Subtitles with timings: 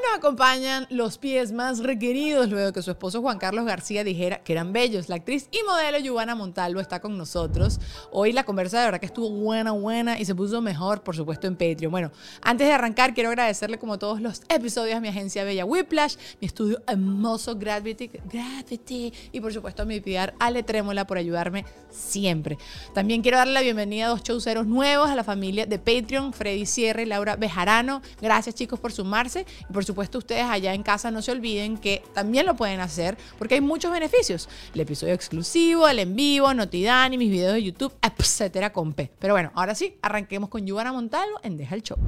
[0.00, 4.52] nos acompañan los pies más requeridos luego que su esposo Juan Carlos García dijera que
[4.52, 5.08] eran bellos.
[5.08, 7.80] La actriz y modelo Giovanna Montalvo está con nosotros.
[8.10, 11.46] Hoy la conversa de verdad que estuvo buena, buena y se puso mejor, por supuesto,
[11.46, 11.90] en Patreon.
[11.90, 12.10] Bueno,
[12.42, 16.46] antes de arrancar, quiero agradecerle como todos los episodios a mi agencia Bella Whiplash, mi
[16.46, 22.58] estudio hermoso Gravity, Gravity y por supuesto a mi PR Ale Trémola por ayudarme siempre.
[22.94, 26.66] También quiero darle la bienvenida a dos showceros nuevos a la familia de Patreon, Freddy
[26.66, 28.02] Sierra y Laura Bejarano.
[28.20, 32.04] Gracias chicos por sumarse y por supuesto ustedes allá en casa no se olviden que
[32.14, 34.48] también lo pueden hacer porque hay muchos beneficios.
[34.72, 39.10] El episodio exclusivo, el en vivo, Notidani, mis videos de YouTube, etcétera con P.
[39.18, 41.98] Pero bueno, ahora sí, arranquemos con Giovanna Montalvo en Deja el Show.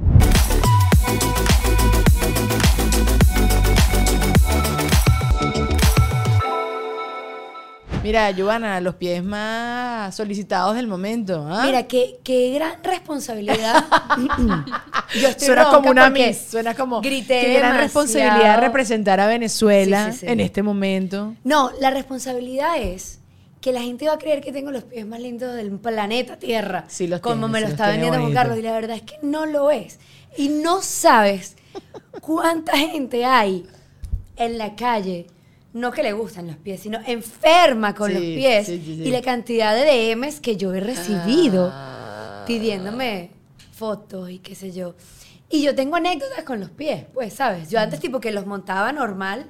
[8.03, 11.45] Mira, Giovanna, los pies más solicitados del momento.
[11.49, 11.63] ¿ah?
[11.65, 13.85] Mira, qué, qué gran responsabilidad.
[15.21, 17.77] Yo estoy suena como una miss, suena como grité qué gran demasiado.
[17.81, 20.25] responsabilidad representar a Venezuela Sí, sí, sí.
[20.27, 21.33] en este momento.
[21.45, 23.19] No, la responsabilidad es
[23.61, 26.83] que la gente va a creer que tengo los pies más lindos del planeta Tierra.
[26.89, 28.33] Sí los Como tiene, me lo está vendiendo Juan.
[28.33, 28.57] Carlos.
[28.59, 29.99] Y la verdad es que no lo es.
[30.35, 31.55] Y no sabes
[32.19, 33.65] cuánta gente hay
[34.35, 35.27] en la calle,
[35.73, 38.65] no que le gustan los pies, sino enferma con Sí, los pies.
[38.67, 39.03] sí, sí, sí.
[39.03, 39.85] Y la cantidad de
[40.15, 42.43] DMs que yo he recibido Ah.
[42.47, 43.31] pidiéndome
[43.73, 44.95] fotos y qué sé yo.
[45.49, 47.69] Y yo tengo anécdotas con los pies, pues, ¿sabes?
[47.69, 49.45] Yo antes tipo que los montaba normal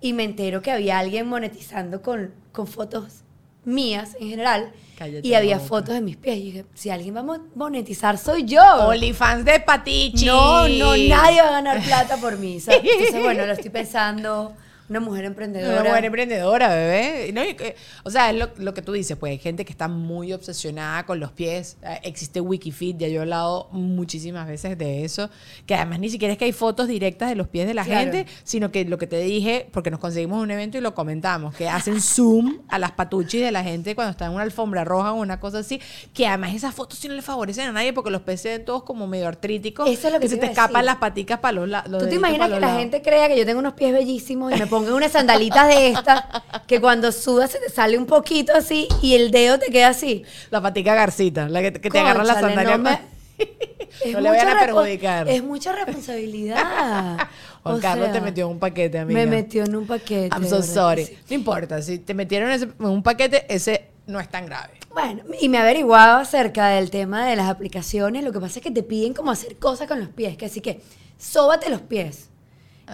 [0.00, 3.22] y me entero que había alguien monetizando con, con fotos
[3.64, 4.72] mías en general.
[4.96, 6.38] Cállate y había fotos de mis pies.
[6.38, 8.62] Y dije, si alguien va a mo- monetizar, soy yo.
[8.86, 10.26] OnlyFans de Patichi.
[10.26, 12.58] No, no, nadie va a ganar plata por mí.
[12.60, 12.82] ¿sabes?
[12.84, 14.54] Entonces, bueno, lo estoy pensando.
[14.88, 15.80] Una mujer emprendedora.
[15.82, 17.30] Una buena emprendedora, bebé.
[17.32, 19.88] No, que- o sea, es lo, lo que tú dices, pues hay gente que está
[19.88, 21.76] muy obsesionada con los pies.
[21.82, 25.28] Eh, Existe Wikifit, ya yo he hablado muchísimas veces de eso,
[25.66, 28.00] que además ni siquiera es que hay fotos directas de los pies de la Claro.
[28.12, 31.54] gente, sino que lo que te dije, porque nos conseguimos un evento y lo comentamos,
[31.54, 35.12] que hacen zoom a las patuchis de la gente cuando está en una alfombra roja
[35.12, 35.80] o una cosa así,
[36.14, 38.64] que además esas fotos sí no le favorecen a nadie porque los pies se ven
[38.64, 41.68] todos como medio artríticos, Eso es lo que se te escapan las paticas para los
[41.68, 42.02] lados.
[42.02, 44.66] ¿Tú te imaginas que la gente crea que yo tengo unos pies bellísimos y me
[44.78, 46.24] pongan unas sandalitas de estas
[46.66, 50.24] que cuando sudas se te sale un poquito así y el dedo te queda así?
[50.50, 52.76] La patica garcita, la que, que te agarra la sandalia.
[52.78, 53.18] no me-
[54.12, 55.28] no le vayan a perjudicar.
[55.28, 57.16] Es mucha responsabilidad.
[57.62, 59.20] Juan O Carlos te metió en un paquete, amiga.
[59.20, 60.28] Me metió en un paquete.
[60.34, 61.04] I'm so sorry.
[61.04, 61.18] sí.
[61.30, 64.74] No importa, si te metieron en un paquete, ese no es tan grave.
[64.92, 68.24] Bueno, y me averiguaba acerca del tema de las aplicaciones.
[68.24, 70.36] Lo que pasa es que te piden como hacer cosas con los pies.
[70.36, 70.80] Que así que,
[71.18, 72.28] sóbate los pies.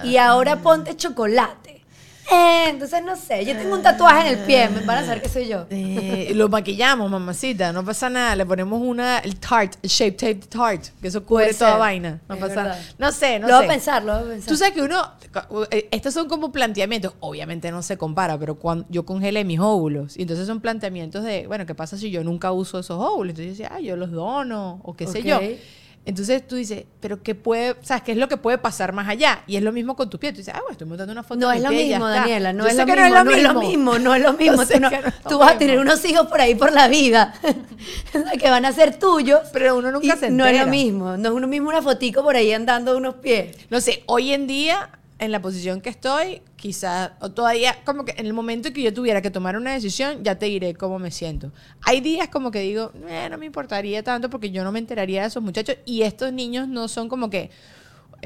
[0.02, 0.28] Y Ah.
[0.30, 1.82] ahora ponte chocolate.
[2.32, 3.44] Eh, entonces, no sé.
[3.44, 4.66] Yo tengo un tatuaje en el pie.
[4.70, 5.66] Me van a saber que soy yo.
[5.68, 8.34] Eh, lo maquillamos, mamacita, no pasa nada.
[8.34, 11.78] Le ponemos una, el tart, el shape tape tart, que eso cubre Puede toda ser.
[11.80, 12.20] vaina.
[12.26, 12.80] No pasa nada.
[12.96, 13.56] No sé, no lo sé.
[13.58, 14.48] voy a pensar, lo voy a pensar.
[14.48, 15.06] Tú sabes que uno,
[15.70, 20.16] eh, estos son como planteamientos, obviamente no se compara, pero cuando yo congelé mis óvulos,
[20.16, 23.32] y entonces son planteamientos de, bueno, ¿qué pasa si yo nunca uso esos óvulos?
[23.38, 25.40] Entonces yo decía, ah, yo los dono, o qué sé yo.
[26.06, 29.42] Entonces tú dices, pero ¿qué puede, sabes, qué es lo que puede pasar más allá?
[29.46, 30.32] Y es lo mismo con tu pie.
[30.32, 32.08] Tú dices, ah, bueno, estoy montando una foto No de es mi lo pie mismo,
[32.08, 32.20] está".
[32.20, 34.56] Daniela, no es lo mismo, no no es lo mismo, no es lo mismo.
[34.62, 36.40] Yo sé Tú, no- que no es lo tú vas a tener unos hijos por
[36.42, 37.32] ahí por la vida
[38.38, 39.40] que van a ser tuyos.
[39.52, 40.64] Pero uno nunca y se No es entera.
[40.66, 43.56] lo mismo, no es uno mismo una fotico por ahí andando unos pies.
[43.70, 48.14] No sé, hoy en día, en la posición que estoy, quizás, o todavía, como que
[48.18, 51.10] en el momento que yo tuviera que tomar una decisión, ya te diré cómo me
[51.10, 51.52] siento.
[51.82, 55.22] Hay días como que digo, "Eh, no me importaría tanto porque yo no me enteraría
[55.22, 57.50] de esos muchachos y estos niños no son como que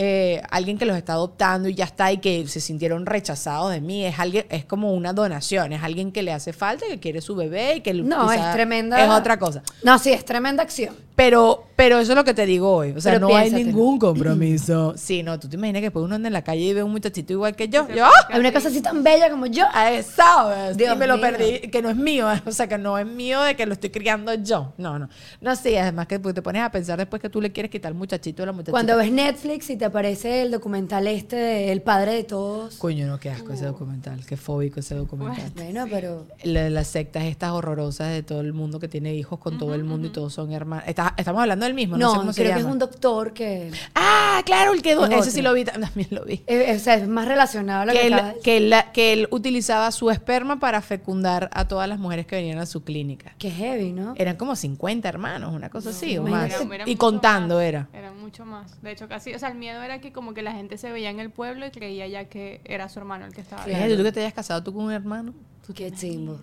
[0.00, 3.80] eh, alguien que los está adoptando y ya está y que se sintieron rechazados de
[3.80, 4.04] mí.
[4.06, 7.34] Es alguien, es como una donación, es alguien que le hace falta, que quiere su
[7.34, 9.02] bebé y que No, es tremenda.
[9.04, 9.60] Es otra cosa.
[9.82, 10.94] No, sí, es tremenda acción.
[11.18, 12.92] Pero, pero eso es lo que te digo hoy.
[12.92, 14.94] O sea, Pero no hay ningún compromiso.
[14.96, 16.92] Sí, no, tú te imaginas que después uno anda en la calle y ve un
[16.92, 17.88] muchachito igual que yo.
[17.88, 18.10] Yo, ¡ah!
[18.30, 19.64] Hay una cosa así tan bella como yo.
[19.72, 21.22] a esa, Dios y me lo mío.
[21.22, 23.90] perdí, que no es mío, o sea, que no es mío de que lo estoy
[23.90, 24.74] criando yo.
[24.78, 25.08] No, no.
[25.40, 27.98] No sé, además que te pones a pensar después que tú le quieres quitar al
[27.98, 28.70] muchachito a la muchachita.
[28.70, 32.76] Cuando ves Netflix y te aparece el documental este de El padre de todos.
[32.76, 35.50] Coño, no, qué asco ese documental, qué fóbico ese documental.
[35.56, 39.58] Bueno, pero La- las sectas estas horrorosas de todo el mundo que tiene hijos con
[39.58, 40.84] todo el mundo y todos son hermanos.
[41.08, 42.72] Está- estamos hablando del mismo, no, no, sé cómo se creo que es llama.
[42.72, 44.92] un doctor que Ah, claro, el que...
[44.92, 45.30] Es Ese otro.
[45.30, 46.42] sí lo vi, también lo vi.
[46.46, 49.12] es, es- o sea, es más relacionado a lo que, que él, que, él, que
[49.12, 53.34] él utilizaba su esperma para fecundar a todas las mujeres que venían a su clínica.
[53.38, 54.14] Que heavy, ¿no?
[54.16, 56.50] Eran como 50 hermanos, una cosa así, o más.
[56.52, 57.88] Era- era y contando más, era.
[57.92, 58.80] Era mucho más.
[58.82, 61.10] De hecho, casi, o sea, el miedo era que como que la gente se veía
[61.10, 63.70] en el pueblo y creía ya que era su hermano el que estaba ahí.
[63.72, 63.96] Claro.
[63.96, 65.34] Tú que te hayas casado tú con un hermano.
[65.74, 66.40] Qué chimbo.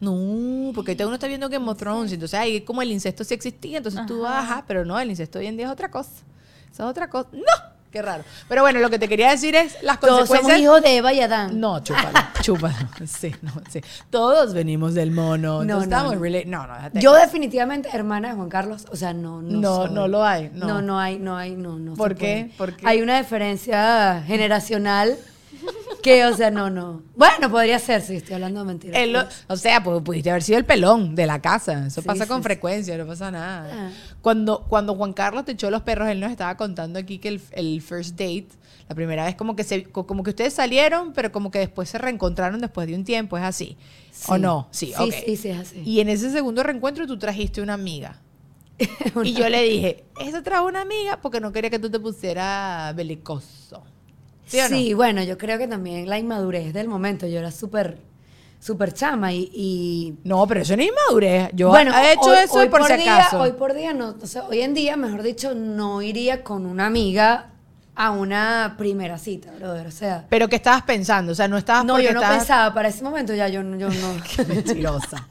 [0.00, 3.32] No, porque ahorita uno está viendo Game of Thrones, entonces ahí como el incesto sí
[3.34, 4.40] existía, entonces tú Ajá.
[4.40, 6.10] ajá, pero no, el incesto hoy en día es otra cosa.
[6.72, 7.28] Esa es otra cosa.
[7.32, 7.76] ¡No!
[7.90, 8.24] qué raro.
[8.46, 10.58] Pero bueno, lo que te quería decir es las Todos consecuencias.
[10.58, 11.58] somos hijos de Eva y Adán.
[11.58, 12.10] No, chúpalo,
[12.42, 12.74] chúpalo.
[13.06, 13.80] Sí, no, sí.
[14.10, 15.64] Todos venimos del mono.
[15.64, 16.20] No, No, estamos no.
[16.20, 16.74] rela- No, no.
[17.00, 19.60] Yo definitivamente hermana de Juan Carlos, o sea, no, no.
[19.60, 19.94] No, soy.
[19.94, 20.66] no lo hay, no.
[20.66, 21.94] No, no hay, no hay, no, no.
[21.94, 22.50] ¿Por qué?
[22.58, 22.86] ¿Por qué?
[22.86, 25.16] Hay una diferencia generacional
[26.06, 27.02] que, o sea, no, no.
[27.16, 28.96] Bueno, podría ser, sí, estoy hablando de mentiras.
[29.02, 31.86] Él lo- o sea, pues pudiste haber sido el pelón de la casa.
[31.88, 32.42] Eso Sí, pasa sí, con sí.
[32.44, 33.68] frecuencia, no pasa nada.
[33.72, 33.90] Ah.
[34.22, 37.40] Cuando, cuando Juan Carlos te echó los perros, él nos estaba contando aquí que el,
[37.50, 38.46] el first date,
[38.88, 41.88] la primera vez como que se, co- como que ustedes salieron, pero como que después
[41.88, 43.76] se reencontraron después de un tiempo, es así.
[44.28, 44.68] ¿O no?
[44.70, 45.12] Sí, Sí, ok.
[45.26, 45.82] sí, sí, es así.
[45.84, 48.20] Y en ese segundo reencuentro tú trajiste una amiga.
[49.24, 52.94] Y yo le dije, eso trajo una amiga porque no quería que tú te pusieras
[52.94, 53.82] belicoso.
[54.46, 54.68] ¿Sí o no?
[54.68, 57.26] Sí, bueno, yo creo que también la inmadurez del momento.
[57.26, 57.98] Yo era súper,
[58.60, 61.50] súper chama y, y No, pero eso no es inmadurez.
[61.52, 63.40] Yo bueno, he hecho hoy- eso hoy por, si día- acaso.
[63.40, 66.86] hoy por día, no, o sea, hoy en día, mejor dicho, no iría con una
[66.86, 67.50] amiga
[67.98, 69.86] a una primera cita, brother.
[69.86, 71.32] O sea, Pero ¿qué estabas pensando?
[71.32, 73.76] O sea, no estabas no, yo no estabas- pensaba, para ese momento ya yo, no-
[73.78, 74.22] yo no.
[74.36, 75.26] Qué mentirosa.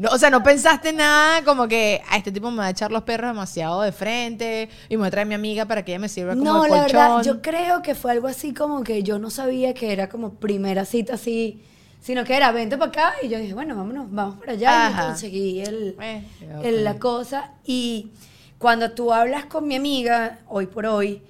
[0.00, 2.90] No, o sea, no pensaste nada como que a este tipo me va a echar
[2.90, 5.92] los perros demasiado de frente y me va a traer a mi amiga para que
[5.92, 9.02] ella me sirva como No, la verdad, yo creo que fue algo así como que
[9.02, 11.62] yo no sabía que era como primera cita así,
[12.00, 14.92] sino que era vente para acá y yo dije, bueno, vámonos, vamos para allá y
[14.94, 15.06] Ajá.
[15.08, 16.24] conseguí el, Eh,
[16.62, 17.50] el- la cosa.
[17.66, 18.12] Y
[18.56, 21.20] cuando tú hablas con mi amiga hoy por hoy,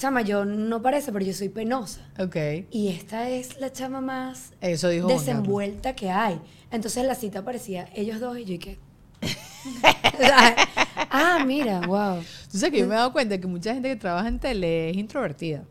[0.00, 2.00] chama, yo no parece, pero yo soy penosa.
[2.18, 2.36] Ok.
[2.70, 6.40] Y esta es la chama más Eso dijo desenvuelta que hay.
[6.70, 8.78] Entonces la cita parecía ellos dos y yo y qué.
[11.12, 12.22] Ah, mira, wow.
[12.50, 14.90] Tú sabes que yo me he dado cuenta que mucha gente que trabaja en tele
[14.90, 15.64] es introvertida.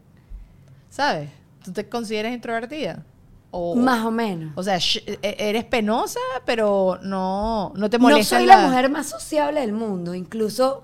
[0.90, 1.30] ¿Sabes?
[1.64, 3.06] ¿Tú te consideras introvertida?
[3.52, 4.52] O, Más o menos.
[4.56, 8.38] O sea, e- eres penosa, pero no, no te No molesta.
[8.38, 10.14] soy la mujer más sociable del mundo.
[10.14, 10.84] Incluso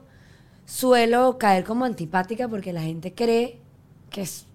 [0.65, 3.59] suelo caer como antipática porque la gente cree
[4.09, 4.45] que es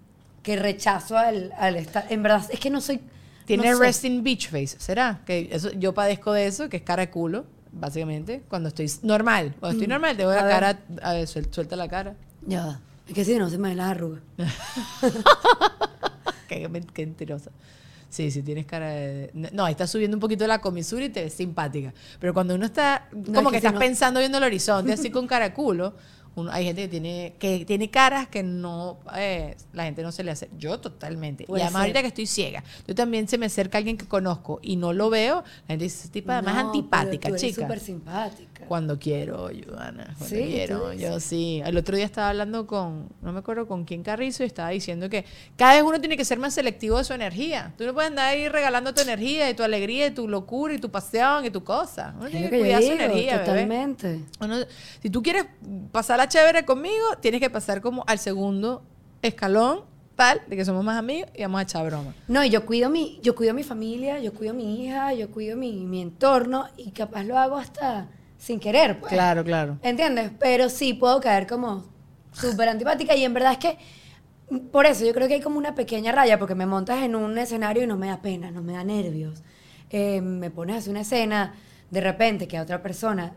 [0.42, 2.06] que rechazo al, al estar.
[2.10, 3.00] En verdad, es que no soy.
[3.44, 3.82] Tiene no sé.
[3.84, 5.20] resting beach face, ¿será?
[5.26, 9.54] Que eso, yo padezco de eso, que es cara de culo, básicamente, cuando estoy normal.
[9.60, 10.34] Cuando estoy normal, tengo Mm.
[10.34, 10.52] A la ver.
[10.52, 12.14] cara, a ver, suel- suelta la cara.
[12.46, 12.80] Ya.
[13.08, 14.22] Es que si no se me ven las arrugas.
[16.48, 17.50] Qué mentirosa.
[18.10, 19.30] Sí, sí, tienes cara de...
[19.52, 21.94] No, ahí estás subiendo un poquito la comisura y te ves simpática.
[22.18, 25.26] Pero cuando uno está, es como que estás no- pensando viendo el horizonte, así con
[25.28, 25.94] cara de culo,
[26.34, 30.24] uno- hay gente que tiene, que tiene caras que no, eh, la gente no se
[30.24, 30.50] le hace.
[30.58, 31.44] Yo totalmente.
[31.44, 31.86] Puede y además ser.
[31.88, 35.08] ahorita que estoy ciega, yo también se me acerca alguien que conozco y no lo
[35.08, 37.62] veo, la gente dice, tipo además No, antipática, pero tú eres chica.
[37.62, 38.49] súper simpática.
[38.68, 40.04] Cuando quiero, Joana.
[40.18, 40.92] Cuando Sí, quiero.
[40.92, 41.60] Yo sí.
[41.64, 45.08] El otro día estaba hablando con, no me acuerdo con quién Carrizo, y estaba diciendo
[45.10, 45.24] que
[45.56, 47.74] cada vez uno tiene que ser más selectivo de su energía.
[47.76, 50.78] Tú no puedes andar ahí regalando tu energía y tu alegría y tu locura y
[50.78, 52.14] tu pasión y tu cosa.
[52.16, 53.44] Uno Es tiene que, cuidar su digo, energía, bebé.
[53.46, 54.20] totalmente.
[54.40, 54.56] Uno-
[55.02, 55.46] si tú quieres
[55.92, 58.82] pasarla chévere conmigo, tienes que pasar como al segundo
[59.22, 59.82] escalón,
[60.16, 62.14] tal, de que somos más amigos y vamos a echar broma.
[62.28, 65.56] No, y yo cuido mi, yo cuido mi familia, yo cuido mi hija, yo cuido
[65.56, 68.06] mi, mi entorno y capaz lo hago hasta
[68.40, 69.12] sin querer, pues.
[69.12, 69.78] Claro, claro.
[69.82, 70.30] ¿Entiendes?
[70.38, 71.84] Pero sí puedo caer como
[72.32, 73.78] súper antipática y en verdad es que
[74.72, 77.36] por eso yo creo que hay como una pequeña raya porque me montas en un
[77.36, 79.42] escenario y no me da pena, no me da nervios.
[79.90, 81.54] Eh, me pones a hacer una escena
[81.90, 83.34] de repente que a otra persona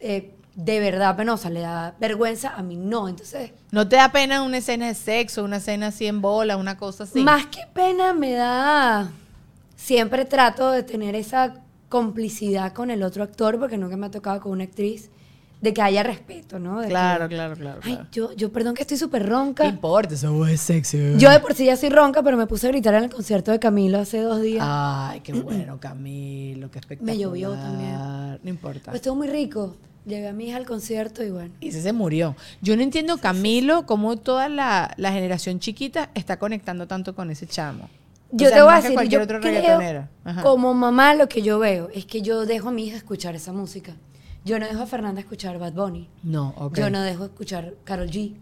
[0.00, 3.08] eh, de verdad penosa le da vergüenza, a mí no.
[3.08, 6.78] Entonces, ¿No te da pena una escena de sexo, una escena así en bola, una
[6.78, 7.20] cosa así?
[7.20, 9.10] más que pena me da...
[9.76, 11.63] Siempre trato de tener esa
[11.98, 15.10] complicidad con el otro actor porque nunca me ha tocado con una actriz
[15.60, 16.80] de que haya respeto, ¿no?
[16.80, 17.78] De que- Claro, claro, claro.
[17.84, 18.08] Ay, claro.
[18.10, 19.64] yo, yo perdón que estoy súper ¿Qué ronca.
[19.66, 20.12] importa?
[20.12, 20.98] Esa voz es sexy.
[20.98, 21.18] bebé.
[21.20, 23.52] Yo de por sí ya soy ronca, pero me puse a gritar en el concierto
[23.52, 24.64] de Camilo hace dos días.
[24.66, 27.14] Ay, qué bueno, Camilo, qué espectacular.
[27.16, 27.94] Me llovió también.
[28.42, 28.90] No importa.
[28.90, 29.76] Pues estuvo muy rico.
[30.04, 31.54] Llevé a mi hija al concierto y bueno.
[31.60, 32.34] Y ese se murió.
[32.60, 37.46] Yo no entiendo, Camilo, cómo toda la, la generación chiquita está conectando tanto con ese
[37.46, 37.88] chamo.
[38.34, 40.08] O Yo sea, te voy a decir, yo creo,
[40.42, 43.52] como mamá lo que yo veo es que yo dejo a mi hija escuchar esa
[43.52, 43.94] música.
[44.44, 46.08] Yo no dejo a Fernanda escuchar Bad Bunny.
[46.24, 46.76] No, ok.
[46.76, 48.34] Yo no dejo escuchar Carol G.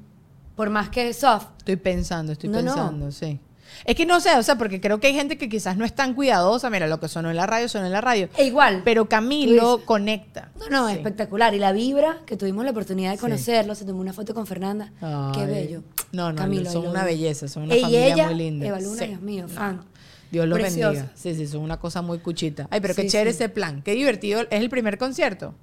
[0.57, 1.49] Por más que soft.
[1.59, 2.65] Estoy pensando, estoy No, no.
[2.75, 3.39] pensando, sí.
[3.85, 5.95] Es que no sé, o sea, porque creo que hay gente que quizás no es
[5.95, 6.71] tan cuidadosa.
[6.71, 8.29] Mira, lo que sonó en la radio, sonó en la radio.
[8.37, 8.83] E igual.
[8.85, 10.51] Pero Camilo conecta.
[10.59, 10.95] No, no, Sí.
[10.95, 11.55] espectacular.
[11.55, 13.21] Y la vibra, que tuvimos la oportunidad de Sí.
[13.23, 14.93] conocerlo, se tomó una foto con Fernanda.
[15.35, 15.83] Qué bello.
[16.13, 18.67] No, no, Camilo, son una belleza, son una familia ella, muy linda.
[18.67, 19.07] Eva Luna, Sí.
[19.09, 19.77] Dios mío, fan.
[19.77, 19.85] no.
[20.31, 20.89] Dios los Preciosa.
[20.93, 21.13] bendiga.
[21.15, 22.67] Sí, sí, son una cosa muy cuchita.
[22.71, 23.83] Ay, pero qué chévere ese plan.
[23.83, 24.41] Qué divertido.
[24.43, 25.55] ¿Es el primer concierto?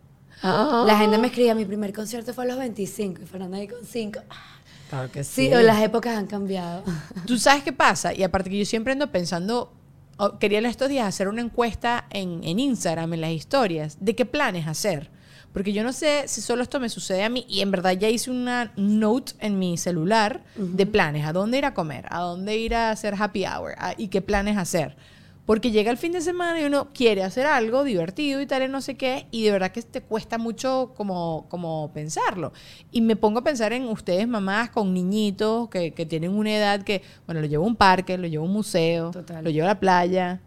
[0.41, 3.83] La gente me escribía, mi primer concierto fue a los 25 y Fernanda ahí con
[3.85, 4.19] 5.
[4.89, 6.83] Claro que Sí, las épocas han cambiado.
[7.25, 8.13] ¿Tú sabes qué pasa?
[8.13, 9.71] Y aparte que yo siempre ando pensando,
[10.17, 14.15] oh, quería en estos días hacer una encuesta en, en Instagram, en las historias, de
[14.15, 15.11] qué planes hacer.
[15.53, 18.07] Porque yo no sé si solo esto me sucede a mí y en verdad ya
[18.07, 22.55] hice una note en mi celular de planes, a dónde ir a comer, a dónde
[22.57, 24.95] ir a hacer happy hour a- y qué planes hacer.
[25.49, 28.67] Porque llega el fin de semana y uno quiere hacer algo divertido y tal, y
[28.67, 32.53] no sé qué, y de verdad que te cuesta mucho como, como pensarlo.
[32.91, 36.83] Y me pongo a pensar en ustedes, mamás, con niñitos que, que tienen una edad
[36.83, 39.43] que, bueno, lo llevo a un parque, lo llevo a un museo, Total.
[39.43, 40.39] lo llevo a la playa.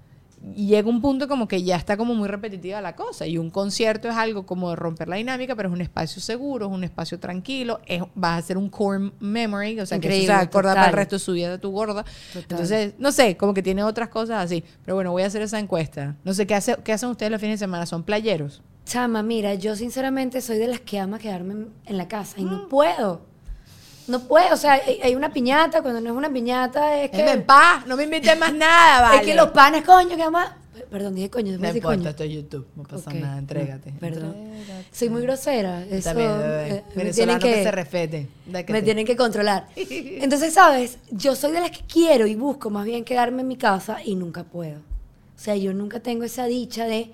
[0.57, 3.27] Llega un punto como que ya está como muy repetitiva la cosa.
[3.27, 6.67] Y un concierto es algo como de romper la dinámica, pero es un espacio seguro,
[6.67, 10.33] es un espacio tranquilo, es, vas a hacer un core memory, o sea, que eso
[10.41, 12.05] se para el resto de su vida de tu gorda.
[12.33, 12.45] Total.
[12.51, 14.65] Entonces, no sé, como que tiene otras cosas así.
[14.85, 16.17] Pero bueno, voy a hacer esa encuesta.
[16.25, 17.87] No sé, ¿qué, hace, qué hacen ustedes los fines de semana?
[17.87, 18.63] ¿Son playeros?
[18.85, 22.45] Chama, mira, yo sinceramente soy de las que ama quedarme en- en la casa y
[22.45, 22.51] Mm.
[22.51, 23.32] no puedo.
[24.13, 27.27] No puedo, o sea, hay, una piñata, cuando no es una piñata es que...
[27.27, 29.21] En paz, no me inviten más nada, vale.
[29.21, 30.59] Es que los panes, coño, que ama...
[30.91, 32.11] Perdón, dije coño, No importa, coño.
[32.11, 33.95] esto es YouTube, no pasa nada, entrégate.
[33.99, 34.37] Perdón.
[34.37, 34.89] Entrégate.
[34.93, 35.83] Soy muy grosera.
[35.87, 38.29] Eso, También, eh, me tienen que, que, se respete.
[38.69, 39.69] Me tienen que controlar.
[39.77, 40.99] Entonces, ¿sabes?
[41.11, 44.15] Yo soy de las que quiero y busco más bien quedarme en mi casa y
[44.15, 44.77] nunca puedo.
[44.77, 47.11] O sea, yo nunca tengo esa dicha de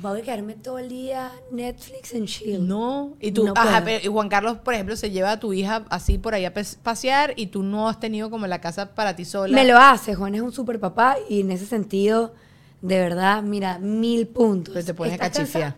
[0.00, 2.66] voy a quedarme todo el día Netflix and chill.
[2.66, 5.52] No, y tú, No ajá, pero y Juan Carlos, por ejemplo, se lleva a tu
[5.52, 6.52] hija así por ahí a
[6.82, 9.54] pasear y tú no has tenido como la casa para ti sola.
[9.54, 12.34] Me lo hace, Juan es un super papá y en ese sentido,
[12.82, 14.74] de verdad, mira, mil puntos.
[14.74, 15.20] Pero te pones
[15.56, 15.76] a.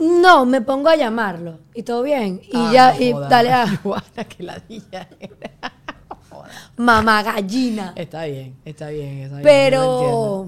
[0.00, 2.40] No, me pongo a llamarlo y todo bien.
[2.44, 5.08] Y Ah, ya, no y dale a Juana, que ladilla
[6.76, 7.92] mamá gallina.
[7.96, 10.46] Está bien, está bien, está Pero.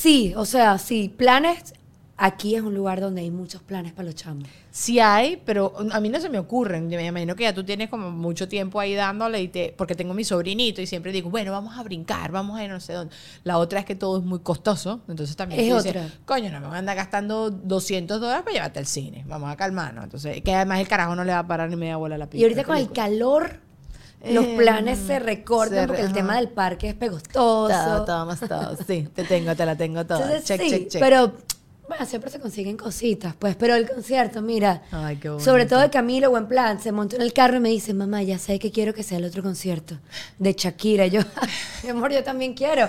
[0.00, 1.74] Sí, o sea, sí, planes.
[2.22, 4.46] Aquí es un lugar donde hay muchos planes para los chamos.
[4.70, 6.90] Sí hay, pero a mí no se me ocurren.
[6.90, 9.94] Yo me imagino que ya tú tienes como mucho tiempo ahí dándole y te, porque
[9.94, 12.92] tengo mi sobrinito y siempre digo, bueno, vamos a brincar, vamos a ir no sé
[12.92, 13.14] dónde.
[13.42, 16.08] La otra es que todo es muy costoso, entonces también Es dices, otra.
[16.26, 19.56] coño, no me van a andar gastando 200 dólares para llevarte al cine, vamos a
[19.56, 20.04] calmarnos.
[20.04, 22.28] Entonces, que además el carajo no le va a parar ni media bola a la
[22.30, 23.60] Y ahorita con el calor,
[24.24, 27.32] los Eh, planes se recortan se porque re- el tema del parque es pegostoso.
[27.32, 28.76] Todo, todo, más todo.
[28.86, 30.20] Sí, te tengo, te la tengo toda.
[30.20, 31.00] Entonces, check, sí, check, check.
[31.00, 31.32] pero
[31.90, 33.56] bueno, siempre se consiguen cositas, pues.
[33.56, 37.22] Pero el concierto, mira, Ay, qué sobre todo de Camilo, buen plan, se montó en
[37.22, 39.98] el carro y me dice, mamá, ya sé que quiero que sea el otro concierto
[40.38, 41.06] de Shakira.
[41.06, 41.20] Y yo,
[41.82, 42.88] mi amor, yo también quiero.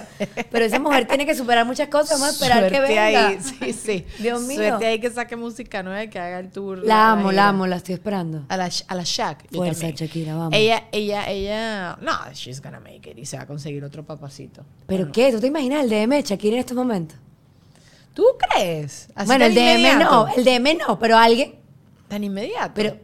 [0.51, 3.27] Pero esa mujer tiene que superar muchas cosas, vamos a esperar que Suerte venga.
[3.29, 4.05] ahí, sí, sí.
[4.21, 4.57] Dios mío.
[4.57, 6.77] Suerte ahí que saque música nueva que haga el tour.
[6.85, 8.45] La amo, la amo, la estoy esperando.
[8.49, 9.49] A la, a la Shaq.
[9.49, 9.89] yo Fuerza.
[9.89, 10.53] Shakira, vamos.
[10.53, 11.97] Ella, ella, ella.
[12.01, 14.63] No, she's gonna make it y se va a conseguir otro papacito.
[14.85, 15.31] ¿Pero Bueno, qué?
[15.31, 17.17] ¿Tú te imaginas el DM de Shakira en estos momentos?
[18.13, 19.09] ¿Tú crees?
[19.15, 20.03] Así bueno, el DM inmediato?
[20.03, 21.55] no, el DM no, pero alguien...
[22.07, 22.71] Tan inmediato.
[22.75, 22.97] Pero...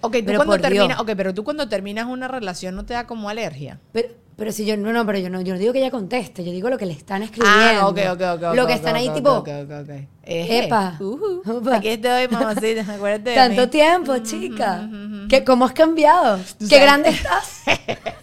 [0.00, 1.00] ok, tú pero cuando por terminas, Dios.
[1.00, 3.78] ok, pero tú cuando terminas una relación no te da como alergia.
[3.92, 6.44] Pero, pero si yo no, no, pero yo no, yo no digo que ella conteste,
[6.44, 7.80] yo digo lo que le están escribiendo.
[7.80, 8.54] Ah, ok, ok, ok.
[8.56, 9.90] Lo que están ahí tipo, ok, ok, ok.
[10.24, 10.64] Eje.
[10.64, 10.96] Epa.
[10.98, 11.42] Ujú.
[11.44, 11.76] Upa.
[11.76, 13.66] Aquí estoy, mamacita, acuérdate de tanto mí.
[13.68, 14.88] tiempo, chica.
[15.28, 16.38] ¿Qué, ¿Cómo has cambiado?
[16.58, 17.62] Qué sabes- grande estás.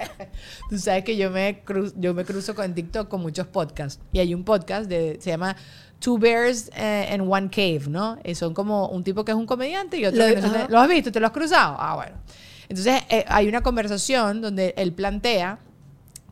[0.70, 4.02] Tú sabes que yo me, cru- yo me cruzo con TikTok con muchos podcasts.
[4.12, 5.56] Y hay un podcast de, se llama
[6.00, 8.18] Two Bears eh, and One Cave, ¿no?
[8.24, 10.58] Y son como un tipo que es un comediante y otro Lo- que no sé-
[10.58, 10.68] ajá.
[10.70, 11.12] ¿Lo has visto?
[11.12, 11.76] ¿Te lo has cruzado?
[11.80, 12.18] Ah, bueno.
[12.70, 15.60] Entonces eh, hay una conversación donde él plantea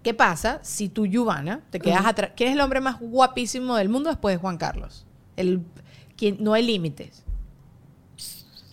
[0.03, 2.31] qué pasa si tú, Giovanna, te quedas atrás.
[2.35, 5.05] ¿Quién es el hombre más guapísimo del mundo después de Juan Carlos?
[5.37, 5.61] El,
[6.17, 7.23] quien, no hay límites.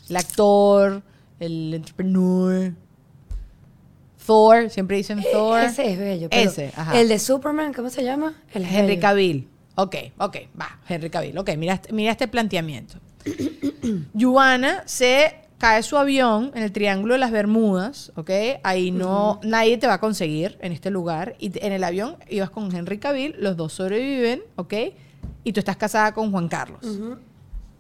[0.09, 1.03] El actor,
[1.41, 2.75] el entrepreneur.
[4.27, 5.61] Thor, siempre dicen Thor.
[5.61, 6.29] E-, Ese es bello.
[6.31, 6.99] pero Ese, ajá.
[7.01, 8.35] El de Superman, ¿cómo se llama?
[8.55, 8.99] El Henry.
[8.99, 9.49] Cavill.
[9.75, 11.39] Ok, ok, va, Henry Cavill.
[11.39, 12.95] Ok, mira, este- mira este planteamiento.
[14.15, 18.31] Yuana se cae su avión en el Triángulo de las Bermudas, ¿ok?
[18.65, 21.37] Ahí no, nadie te va a conseguir en este lugar.
[21.39, 24.75] Y te- en el avión ibas con Henry Cavill, los dos sobreviven, ¿ok?
[25.45, 26.81] Y tú estás casada con Juan Carlos.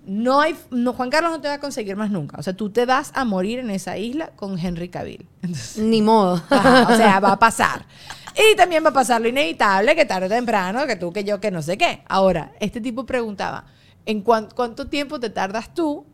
[0.04, 2.36] No hay, no, Juan Carlos no te va a conseguir más nunca.
[2.38, 5.28] O sea, tú te vas a morir en esa isla con Henry Cavill.
[5.42, 6.42] Entonces, Ni modo.
[6.50, 7.86] Ajá, o sea, va a pasar.
[8.34, 11.38] Y también va a pasar lo inevitable, que tarde o temprano, que tú, que yo,
[11.40, 12.02] que no sé qué.
[12.08, 13.64] Ahora, este tipo preguntaba,
[14.06, 16.04] ¿en cuán- cuánto tiempo te tardas tú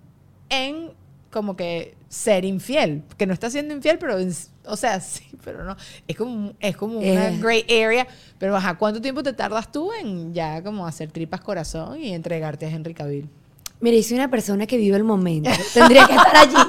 [0.50, 0.90] en
[1.30, 3.04] como que ser infiel?
[3.16, 4.16] Que no estás siendo infiel, pero,
[4.66, 5.76] o sea, sí, pero no.
[6.06, 7.38] Es como, es como una Eh.
[7.40, 8.06] gray area.
[8.38, 12.66] Pero, ajá, ¿cuánto tiempo te tardas tú en ya como hacer tripas corazón y entregarte
[12.66, 13.28] a Henry Cavill?
[13.80, 15.50] Mira, y soy una persona que vive el momento.
[15.74, 16.54] Tendría que estar allí.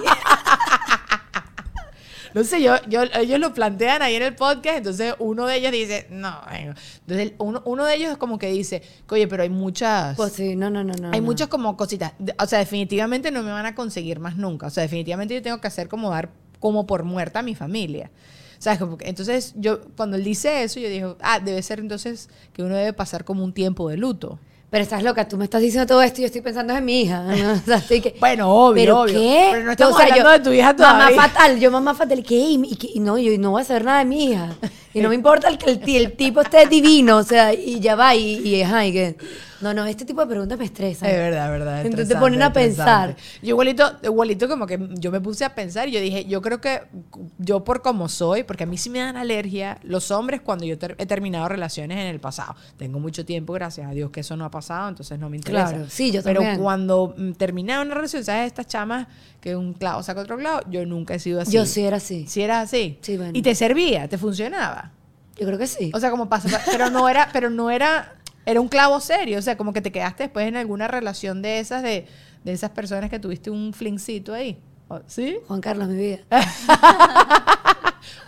[2.31, 5.71] No sé, yo, yo, ellos lo plantean ahí en el podcast, entonces uno de ellos
[5.71, 10.15] dice, no, entonces uno, uno de ellos es como que dice, oye, pero hay muchas,
[10.15, 11.09] Pues sí, no, no, no, no.
[11.11, 11.25] hay no.
[11.25, 14.83] muchas como cositas, o sea, definitivamente no me van a conseguir más nunca, o sea,
[14.83, 18.11] definitivamente yo tengo que hacer como dar como por muerta a mi familia.
[18.59, 18.77] ¿Sabes?
[18.77, 22.61] Como que- entonces, yo, cuando él dice eso, yo digo, ah, debe ser entonces que
[22.61, 24.37] uno debe pasar como un tiempo de luto.
[24.69, 27.01] Pero estás loca, tú me estás diciendo todo esto y yo estoy pensando en mi
[27.01, 27.23] hija.
[27.23, 27.51] ¿no?
[27.53, 29.13] O sea, estoy que, Bueno, obvio, ¿Pero obvio.
[29.19, 29.47] qué?
[29.51, 31.21] Pero no estamos O sea, hablando yo- de tu hija Mamá todavía.
[31.21, 32.23] fatal, yo mamá fatal.
[32.23, 32.35] ¿Qué?
[32.35, 34.55] Y, y y no, yo no voy a saber nada de mi hija.
[34.93, 37.79] Y no me importa el que el, ti- el tipo esté divino, o sea, y
[37.79, 39.15] ya va, y, y ajá, y que...
[39.61, 41.09] No, no, este tipo de preguntas me estresan.
[41.09, 41.85] Es verdad, es verdad.
[41.85, 43.15] Entonces te ponen a pensar.
[43.41, 46.61] Yo igualito, igualito como que yo me puse a pensar y yo dije, yo creo
[46.61, 46.81] que
[47.37, 50.77] yo por como soy, porque a mí sí me dan alergia los hombres cuando yo
[50.77, 52.55] ter- he terminado relaciones en el pasado.
[52.77, 55.69] Tengo mucho tiempo, gracias a Dios, que eso no ha pasado, entonces no me interesa.
[55.69, 56.61] Claro, sí, yo Pero también.
[56.61, 58.47] cuando mm, terminaba una relación, ¿sabes?
[58.47, 59.07] Estas chamas
[59.41, 61.51] que un clavo saca otro clavo, yo nunca he sido así.
[61.53, 62.25] Yo sí era así.
[62.27, 62.97] Si era así.
[63.01, 63.31] Sí, bueno.
[63.33, 64.91] Y te servía, te funcionaba.
[65.37, 65.89] Yo creo que sí.
[65.93, 69.37] O sea, como pasa, pero no era, pero no era, era un clavo serio.
[69.39, 72.05] O sea, como que te quedaste después en alguna relación de esas, de,
[72.43, 74.57] de esas personas que tuviste un flincito ahí.
[74.87, 75.37] ¿O- ¿Sí?
[75.47, 76.19] Juan Carlos, mi vida.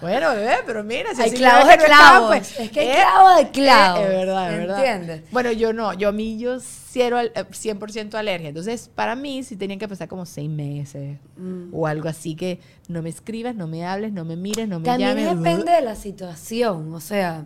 [0.01, 2.27] Bueno, bebé, pero mira, si Hay clavos de no estaba, clavos.
[2.30, 4.00] pues, Es que hay eh, clavos de clavos.
[4.00, 4.77] eh, es verdad, es verdad.
[4.96, 5.32] ¿Entiendes?
[5.32, 8.50] Bueno, yo no, yo a mí yo cero, al- eh, 100% alergia.
[8.50, 11.70] Entonces, para mí sí tenían que pasar como seis meses Mm.
[11.72, 14.86] o algo así que no me escribas, no me hables, no me mires, no me
[14.86, 15.38] También llames.
[15.38, 17.46] depende de la situación, o sea,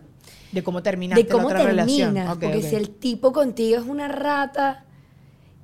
[0.56, 1.86] de cómo terminaste de cómo la otra terminas.
[1.86, 2.28] relación.
[2.28, 2.64] Ok, porque ok.
[2.64, 4.84] si el tipo contigo es una rata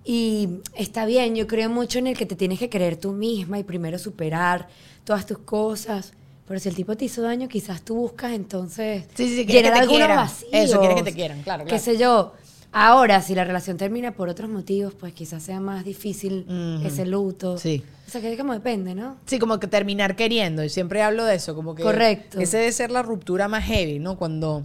[0.04, 3.58] y está bien, yo creo mucho en el que te tienes que creer tú misma
[3.58, 4.68] y primero superar
[5.04, 6.12] todas tus cosas.
[6.46, 9.72] Pero si el tipo te hizo daño, quizás tú buscas entonces Sí, sí, sí, llenar
[9.72, 10.16] que te algunos quieran.
[10.16, 10.50] vacíos.
[10.52, 11.82] Eso, quiere que te quieran, claro, Qué claro.
[11.84, 12.32] sé yo.
[12.74, 16.86] Ahora, si la relación termina por otros motivos, pues quizás sea más difícil Ujú.
[16.86, 17.58] ese luto.
[17.58, 17.84] Sí.
[18.08, 19.16] O sea, que como depende, ¿no?
[19.26, 20.64] Sí, como que terminar queriendo.
[20.64, 21.82] Y siempre hablo de eso, como que.
[21.82, 22.40] Correcto.
[22.40, 24.16] Ese debe ser la ruptura más heavy, ¿no?
[24.16, 24.64] Cuando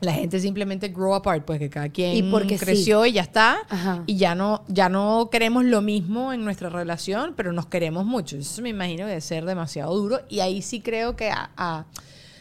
[0.00, 2.64] la gente simplemente grow apart, pues que cada quien Y porque sí.
[2.64, 3.58] creció y ya está.
[3.68, 4.02] Ajá.
[4.06, 8.36] Y ya no, ya no queremos lo mismo en nuestra relación, pero nos queremos mucho.
[8.36, 10.20] Eso me imagino que debe ser demasiado duro.
[10.28, 11.84] Y ahí sí creo que a- a-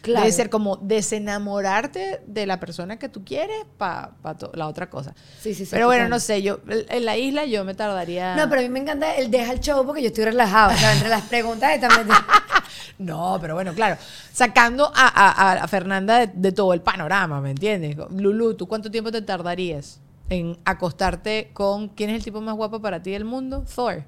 [0.02, 0.22] Claro.
[0.22, 4.12] debe ser como desenamorarte de la persona que tú quieres para
[4.54, 5.14] la otra cosa.
[5.42, 8.36] Sí, sí, sí, Pero bueno, no sé, yo en la isla yo me tardaría.
[8.38, 10.74] No, pero a mí me encanta el deja el show porque yo estoy relajado.
[10.74, 11.92] O sea, entre las preguntas están
[12.98, 13.98] No, pero bueno, claro.
[14.32, 17.98] Sacando a, a- a Fernanda de, de todo el panorama, ¿me entiendes?
[18.12, 22.82] Lulu, ¿tú cuánto tiempo te tardarías en acostarte con quién es el tipo más guapo
[22.82, 23.64] para ti del mundo?
[23.74, 24.04] Thor.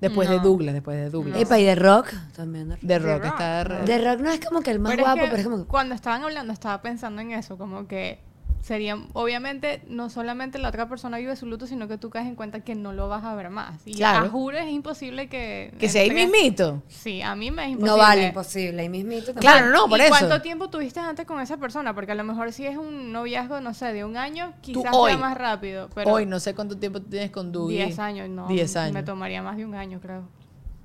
[0.00, 0.40] Después de.
[0.40, 1.40] Douglas, después de Douglas.
[1.40, 2.70] Epa, y de rock también.
[2.70, 3.32] De rock, De The rock, Rock.
[3.32, 3.80] está de rock.
[3.86, 5.58] De rock no es como que el más Pero es guapo, que pero es como
[5.62, 5.68] que...
[5.68, 8.18] Cuando estaban hablando, estaba pensando en eso, como que
[8.62, 12.36] sería, obviamente, no solamente la otra persona vive su luto, sino que tú caes en
[12.36, 13.80] cuenta que no lo vas a ver más.
[13.84, 14.26] Y Claro.
[14.26, 15.74] a juro es imposible que...
[15.78, 16.82] Que sea ahí mismito.
[16.88, 17.90] Sí, a mí me es imposible.
[17.90, 18.82] No vale, imposible.
[18.82, 19.40] Ahí mismito también.
[19.52, 20.10] Claro, no, por ¿Y eso.
[20.10, 21.94] cuánto tiempo tuviste antes con esa persona?
[21.94, 25.10] Porque a lo mejor si es un noviazgo, no sé, de un año, quizás hoy.
[25.10, 25.88] sea más rápido.
[25.94, 27.84] Pero Hoy no sé cuánto tiempo tienes con Dougie.
[27.86, 28.46] 10 años, no.
[28.46, 28.94] 10 años.
[28.94, 30.22] Me tomaría más de un año, creo.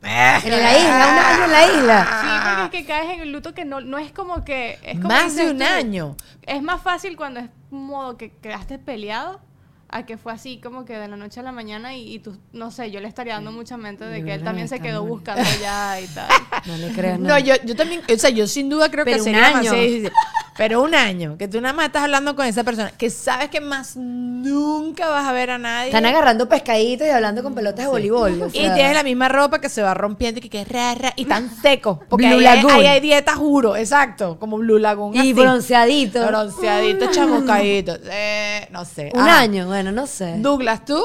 [0.03, 2.21] En la isla, un año en la isla.
[2.21, 2.27] Sí,
[2.61, 4.77] porque es que caes en el luto que no, no es como que...
[4.83, 6.15] Es como Más de dices un tú, año.
[6.43, 9.41] Es más fácil cuando es modo que quedaste peleado
[9.89, 12.37] a que fue así como que de la noche a la mañana y, y tú,
[12.51, 15.09] no sé, yo le estaría dando mucha mente de que él también se quedó mal.
[15.09, 16.27] buscando ya y tal.
[16.65, 17.29] No le creas, no.
[17.29, 19.55] No, yo, yo también, o sea, yo sin duda creo Pero que un sería más
[19.55, 19.71] año.
[19.71, 20.11] sí, sí, sí.
[20.57, 23.61] Pero un año, que tú nada más estás hablando con esa persona, que sabes que
[23.61, 25.87] más nunca vas a ver a nadie.
[25.89, 28.41] Están agarrando pescaditos y hablando con pelotas de voleibol.
[28.41, 31.13] o y tienes la misma ropa que se va rompiendo y que, que es rara
[31.15, 31.99] y tan seco.
[32.09, 35.15] Porque Blue ahí, hay- ahí hay dieta, juro, exacto, como Blue Lagoon.
[35.15, 35.33] Y así.
[35.33, 36.25] bronceadito.
[36.25, 37.93] Bronceadito, chamuscadito.
[38.09, 39.11] Eh, no sé.
[39.13, 39.39] Un Ajá.
[39.41, 40.35] año, bueno, no sé.
[40.37, 41.01] Douglas, tú,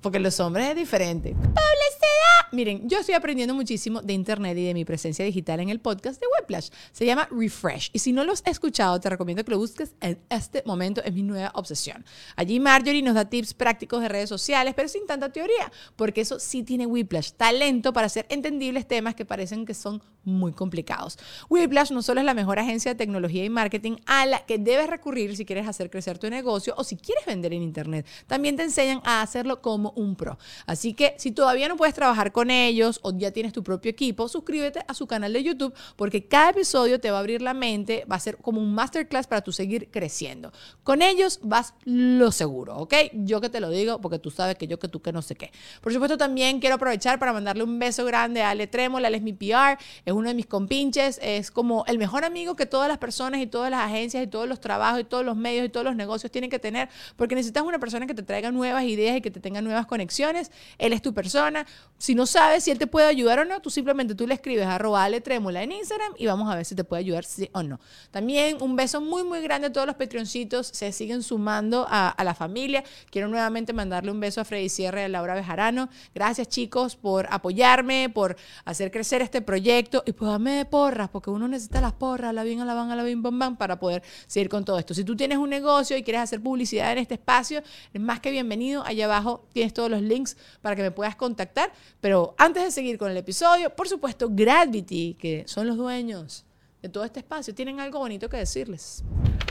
[0.00, 1.30] porque los hombres es diferente.
[1.34, 2.20] Publicidad.
[2.52, 6.20] Miren, yo estoy aprendiendo muchísimo de internet y de mi presencia digital en el podcast
[6.20, 6.70] de Whiplash.
[6.90, 7.90] Se llama Refresh.
[7.92, 11.00] Y si no lo has escuchado, te recomiendo que lo busques en este momento.
[11.04, 12.04] Es mi nueva obsesión.
[12.34, 16.40] Allí Marjorie nos da tips prácticos de redes sociales, pero sin tanta teoría, porque eso
[16.40, 17.32] sí tiene Whiplash.
[17.32, 21.18] Talento para hacer entendibles temas que parecen que son muy complicados.
[21.48, 24.88] Whiplash no solo es la mejor agencia de tecnología y marketing a la que debes
[24.88, 28.06] recurrir si quieres hacer crecer tu negocio o si quieres vender en Internet.
[28.26, 30.38] También te enseñan a hacerlo como un pro.
[30.66, 34.28] Así que si todavía no puedes trabajar con ellos o ya tienes tu propio equipo,
[34.28, 38.04] suscríbete a su canal de YouTube porque cada episodio te va a abrir la mente,
[38.10, 40.52] va a ser como un masterclass para tu seguir creciendo.
[40.82, 42.94] Con ellos vas lo seguro, ¿ok?
[43.12, 45.34] Yo que te lo digo porque tú sabes que yo que tú que no sé
[45.34, 45.50] qué.
[45.80, 49.22] Por supuesto también quiero aprovechar para mandarle un beso grande a Ale Trémola, él es
[49.22, 52.98] mi PR, es uno de mis compinches, es como el mejor amigo que todas las
[52.98, 55.84] personas y todas las agencias y todos los trabajos y todos los medios y todos
[55.84, 59.20] los negocios tienen que tener porque necesitas una persona que te traiga nuevas ideas y
[59.20, 60.50] que te tenga nuevas conexiones.
[60.78, 61.66] Él es tu persona.
[61.98, 64.66] Si no sabes si él te puede ayudar o no, tú simplemente tú le escribes
[64.66, 67.62] arroba Ale Trémula en Instagram y vamos a ver si te puede ayudar sí o
[67.62, 67.78] no.
[68.10, 70.68] También un beso muy, muy grande a todos los Patreoncitos.
[70.68, 72.84] Se siguen sumando a, la familia.
[73.10, 75.88] Quiero nuevamente mandarle un beso a Freddy Sierra y a Laura Bejarano.
[76.14, 81.30] Gracias, chicos, por apoyarme, por hacer crecer este proyecto y pues dame de porras, porque
[81.30, 83.78] uno necesita las porras, la bien, a la van, a la bim, bam, bam, para
[83.78, 84.94] poder seguir con todo esto.
[84.94, 87.62] Si tú tienes un negocio y quieres hacer publicidad en este espacio,
[87.92, 88.82] es más que bienvenido.
[88.84, 91.72] Allá abajo todos los links para que me puedas contactar.
[92.00, 96.44] Pero antes de seguir con el episodio, por supuesto, Gravity, que son los dueños
[96.82, 99.04] de todo este espacio, tienen algo bonito que decirles.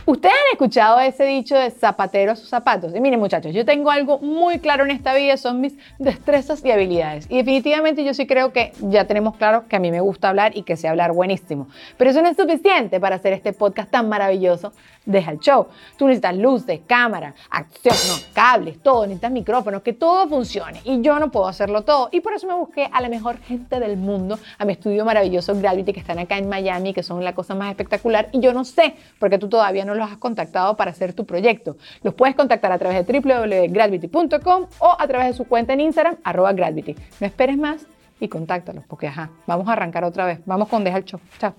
[0.09, 2.95] Ustedes han escuchado ese dicho de zapatero a sus zapatos.
[2.95, 6.71] Y miren muchachos, yo tengo algo muy claro en esta vida, son mis destrezas y
[6.71, 7.27] habilidades.
[7.29, 10.57] Y definitivamente yo sí creo que ya tenemos claro que a mí me gusta hablar
[10.57, 11.67] y que sé hablar buenísimo.
[11.95, 14.73] Pero eso no es suficiente para hacer este podcast tan maravilloso.
[15.05, 15.67] Deja el show.
[15.95, 20.81] Tú necesitas luces, cámara, acción, no, cables, todo, necesitas micrófonos, que todo funcione.
[20.85, 22.09] Y yo no puedo hacerlo todo.
[22.11, 25.53] Y por eso me busqué a la mejor gente del mundo, a mi estudio maravilloso
[25.55, 28.29] Gravity, que están acá en Miami, que son la cosa más espectacular.
[28.31, 31.77] Y yo no sé, porque tú todavía no los has contactado para hacer tu proyecto.
[32.03, 36.17] Los puedes contactar a través de www.gravity.com o a través de su cuenta en Instagram,
[36.23, 36.95] arroba Gravity.
[37.19, 37.85] No esperes más
[38.19, 40.39] y contáctalos, porque ajá, vamos a arrancar otra vez.
[40.45, 41.19] Vamos con Deja el Show.
[41.39, 41.53] Chao.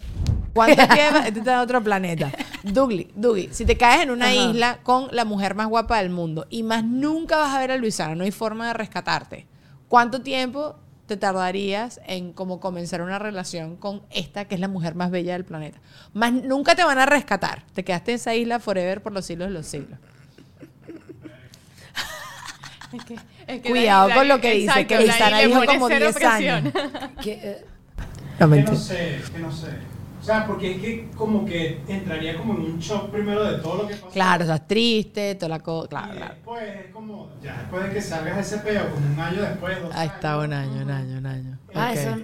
[0.53, 1.27] ¿Cuánto lleva?
[1.27, 2.31] Este está en otro planeta.
[2.63, 4.35] Dougly, Dougie, si te caes en una Ajá.
[4.35, 7.77] isla con la mujer más guapa del mundo y más nunca vas a ver a
[7.77, 9.47] Luisana, no hay forma de rescatarte,
[9.89, 10.77] ¿cuánto tiempo
[11.11, 15.33] te tardarías en como comenzar una relación con esta que es la mujer más bella
[15.33, 15.81] del planeta?
[16.13, 17.65] Más nunca te van a rescatar.
[17.75, 19.99] Te quedaste en esa isla forever por los siglos de los siglos.
[23.47, 26.73] Es Cuidado la- con lo que dice, que dijo pone como cero 10 años.
[27.23, 27.65] Que, eh,
[28.39, 29.69] No, que no sé, que no sé.
[30.31, 33.83] O sea, porque es que como que entraría como en un shock primero de todo
[33.83, 34.11] lo que pasó.
[34.11, 35.87] Claro, estás triste, toda la cosa.
[35.87, 36.35] Y Claro, claro.
[36.35, 39.83] después es como, ya después de que salgas de ese peo, como un año después,
[39.83, 41.59] dos Ahí está, años, un año, un año, un año.
[41.75, 41.97] Ah, Ok.
[41.99, 42.17] eso.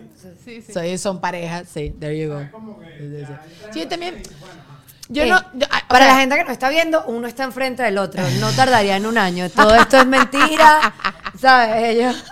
[0.44, 0.72] Sí, sí.
[0.72, 2.40] Soy- son parejas, sí, there you go.
[2.52, 2.86] Como que
[3.26, 3.32] Sí,
[3.72, 4.76] sí, en también- bueno.
[5.08, 5.40] Yo Eh, no.
[5.54, 7.98] yo- ah, o Para sea, la gente que nos está viendo, uno está enfrente del
[7.98, 8.22] otro.
[8.40, 9.48] No tardaría en un año.
[9.50, 10.92] Todo esto es mentira.
[11.40, 11.84] ¿Sabes?
[11.96, 12.24] Ellos.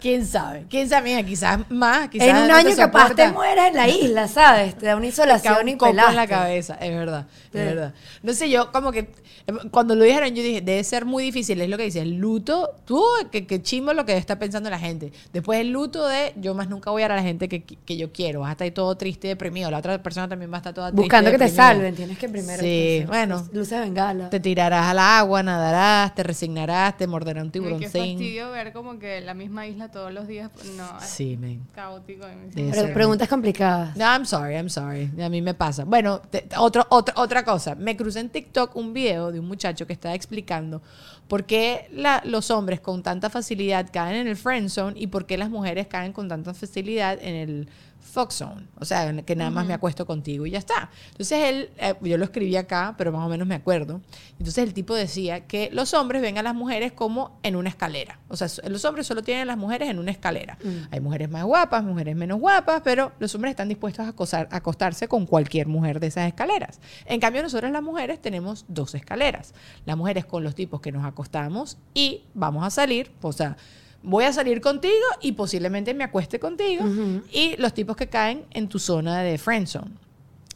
[0.00, 0.64] ¿Quién sabe?
[0.68, 1.10] ¿Quién sabe?
[1.10, 4.28] Mira, quizás más, quizás En un no año te capaz te mueras en la isla,
[4.28, 4.76] ¿sabes?
[4.76, 7.58] Te da una Te insolación un y coco en la cabeza, es verdad, Sí.
[7.58, 7.94] es verdad.
[8.22, 11.60] No sé, yo como que eh, cuando lo dijeron yo dije, debe ser muy difícil,
[11.60, 14.78] es lo que dice, el luto, tú, que, que chimo lo que está pensando la
[14.78, 15.12] gente.
[15.32, 17.96] Después el luto de, yo más nunca voy a ver a la gente que, que
[17.96, 20.56] yo quiero, vas a estar ahí todo triste y deprimido, la otra persona también va
[20.56, 21.94] a estar toda triste Buscando y que te salven.
[21.94, 22.60] Tienes que primero.
[22.62, 23.48] Sí, entonces, bueno.
[23.52, 24.30] Luces bengala.
[24.30, 27.88] Te tirarás al agua, nadarás, te resignarás, te morderá un Ay, Qué tiburoncín.
[27.90, 30.50] fastidio ver como que la misma isla todos los días.
[30.76, 31.38] No, es Sí,
[31.74, 32.26] caótico.
[32.28, 32.94] y me- Debe Pero ser.
[32.94, 33.96] preguntas complicadas.
[33.96, 35.10] No, I'm sorry, I'm sorry.
[35.22, 35.84] A mí me pasa.
[35.84, 37.74] Bueno, te- te- otro, otra, otra cosa.
[37.74, 40.82] Me crucé en TikTok un video de un muchacho que estaba explicando
[41.28, 45.26] por qué la- los hombres con tanta facilidad caen en el friend zone y por
[45.26, 47.68] qué las mujeres caen con tanta facilidad en el
[48.00, 48.66] fuck zone.
[48.80, 50.90] O sea, que nada más me acuesto contigo y ya está.
[51.10, 54.00] Entonces él, eh, yo lo escribí acá, pero más o menos me acuerdo.
[54.38, 58.18] Entonces el tipo decía que los hombres ven a las mujeres como en una escalera.
[58.28, 60.56] O sea, los hombres solo tienen a las mujeres en una escalera.
[60.90, 64.56] Hay mujeres más guapas, mujeres menos guapas, pero los hombres están dispuestos a acosar- a
[64.56, 66.80] acostarse con cualquier mujer de esas escaleras.
[67.04, 69.52] En cambio, nosotros las mujeres tenemos dos escaleras.
[69.84, 73.56] Las mujeres con los tipos que nos acostamos y vamos a salir, o sea,
[74.02, 76.84] voy a salir contigo y posiblemente me acueste contigo.
[77.32, 80.08] Y los tipos que caen en tu zona de friendzone.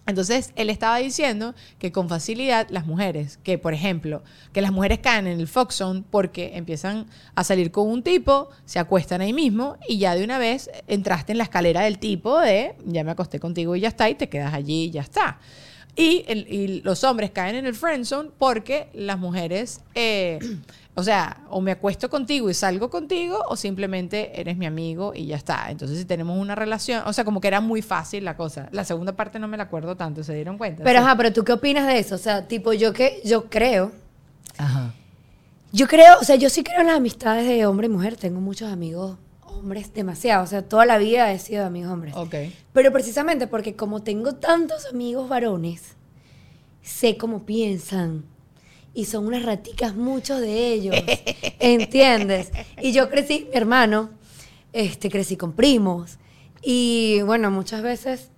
[0.05, 4.99] Entonces, él estaba diciendo que con facilidad las mujeres, que por ejemplo, que las mujeres
[4.99, 9.33] caen en el Fox Zone porque empiezan a salir con un tipo, se acuestan ahí
[9.33, 13.13] mismo y ya de una vez entraste en la escalera del tipo de ya me
[13.13, 15.39] acosté contigo y ya está, y te quedas allí y ya está.
[15.95, 20.39] Y, el- y los hombres caen en el friend zone porque las mujeres, eh,
[20.95, 25.27] o sea, o me acuesto contigo y salgo contigo, o simplemente eres mi amigo y
[25.27, 25.71] ya está.
[25.71, 28.69] Entonces, si tenemos una relación, o sea, como que era muy fácil la cosa.
[28.73, 30.83] La segunda parte no me la acuerdo tanto, ¿se dieron cuenta?
[30.83, 31.05] Pero Sí.
[31.05, 32.15] ajá, pero tú qué opinas de eso?
[32.15, 33.93] O sea, tipo, yo que yo creo,
[34.57, 34.95] Ajá.
[35.73, 38.17] yo creo, o sea, yo sí creo en las amistades de hombre y mujer.
[38.17, 39.19] Tengo muchos amigos
[39.63, 42.15] hombres demasiado, o sea, toda la vida he sido de amigos hombres.
[42.17, 42.35] Ok.
[42.73, 45.95] Pero precisamente porque como tengo tantos amigos varones,
[46.83, 48.25] sé cómo piensan.
[48.95, 50.97] Y son unas raticas muchos de ellos.
[51.61, 52.51] ¿Entiendes?
[52.83, 54.11] Y yo crecí, mi hermano,
[54.73, 56.19] este, crecí con primos.
[56.61, 58.31] Y bueno, muchas veces,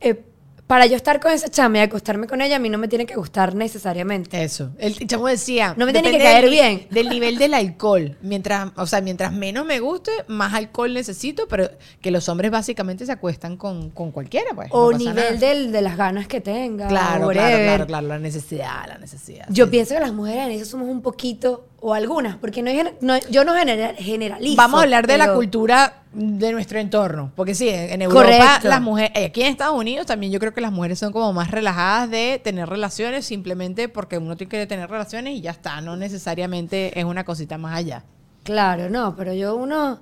[0.00, 0.22] eh,
[0.68, 3.06] para yo estar con esa chama y acostarme con ella, a mí no me tiene
[3.06, 4.44] que gustar necesariamente.
[4.44, 4.70] Eso.
[4.78, 5.74] El chamo decía.
[5.78, 6.86] No me tiene que caer del bien.
[6.90, 8.16] Del nivel del alcohol.
[8.20, 11.70] Mientras, o sea, mientras menos me guste, más alcohol necesito, pero
[12.02, 14.68] que los hombres básicamente se acuestan con, con cualquiera, pues.
[14.70, 16.86] o no nivel del- de las ganas que tenga.
[16.88, 19.46] Claro, claro, claro, claro, la necesidad, la necesidad.
[19.48, 19.70] Yo sí.
[19.70, 23.44] pienso que las mujeres en eso somos un poquito o algunas, porque no, no- yo
[23.44, 24.56] no genera- generalizo.
[24.56, 28.68] Vamos a hablar de la cultura de nuestro entorno, porque sí, en Europa Correcto.
[28.68, 31.32] las mujeres, eh, aquí en Estados Unidos también yo creo que las mujeres son como
[31.32, 35.80] más relajadas de tener relaciones simplemente porque uno tiene que tener relaciones y ya está,
[35.80, 38.04] no necesariamente es una cosita más allá.
[38.42, 40.00] Claro, no, pero yo uno...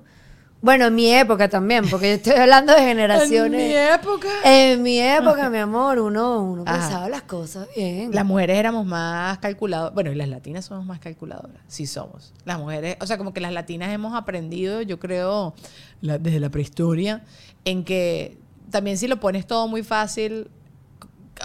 [0.67, 3.61] Bueno, en mi época también, porque yo estoy hablando de generaciones.
[3.63, 4.29] En mi época.
[4.45, 6.81] En mi época, mi amor, uno, uno Ajá.
[6.81, 8.11] pensaba las cosas bien.
[8.13, 9.95] Las mujeres éramos más calculadoras.
[9.95, 11.61] Bueno, y las latinas somos más calculadoras.
[11.69, 12.35] Sí somos.
[12.45, 15.55] Las mujeres, o sea, como que las latinas hemos aprendido, yo creo,
[16.01, 17.23] la- desde la prehistoria,
[17.65, 18.37] en que
[18.73, 20.49] también si lo pones todo muy fácil,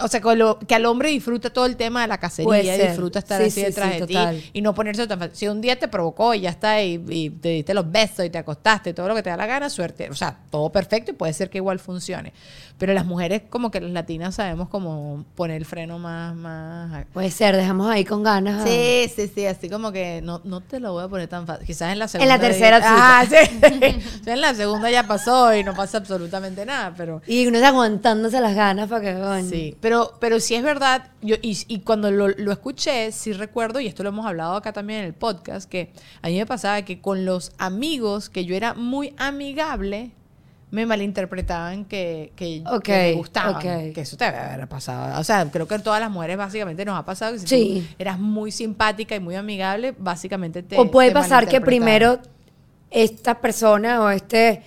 [0.00, 2.88] o sea, con lo- que al hombre disfruta todo el tema de la cacería, ser.
[2.88, 5.36] disfruta estar Sí, así sí, detrás sí, de ti y no ponerse tan fácil.
[5.36, 8.30] Si un día te provocó y ya está, y, y te diste los besos y
[8.30, 10.08] te acostaste, todo lo que te da la gana, suerte.
[10.10, 12.32] O sea, todo perfecto y puede ser que igual funcione.
[12.82, 17.30] Pero las mujeres, como que las latinas, sabemos como poner el freno más, más Puede
[17.30, 18.68] ser, dejamos ahí con ganas.
[18.68, 21.64] Sí, sí, sí, así como que no, no te lo voy a poner tan fácil.
[21.64, 22.34] Quizás en la En segunda.
[22.36, 23.36] la tercera Ah, sí.
[24.26, 27.22] En la segunda ya pasó y no pasa absolutamente nada, pero.
[27.28, 29.44] Y uno está aguantándose las ganas para que.
[29.48, 33.78] Sí, pero, pero sí es verdad, yo, y, y cuando lo, lo escuché, sí recuerdo,
[33.78, 36.82] y esto lo hemos hablado acá también en el podcast, que a mí me pasaba
[36.82, 40.10] que con los amigos, que yo era muy amigable,
[40.72, 43.60] me malinterpretaban que, que, Ok, que me gustaban.
[43.92, 45.20] Que eso te haber pasado.
[45.20, 47.86] O sea, creo que a todas las mujeres básicamente nos ha pasado que si Sí.
[47.88, 52.18] tú eras muy simpática y muy amigable, básicamente te o puede te pasar que primero
[52.90, 54.62] esta persona o este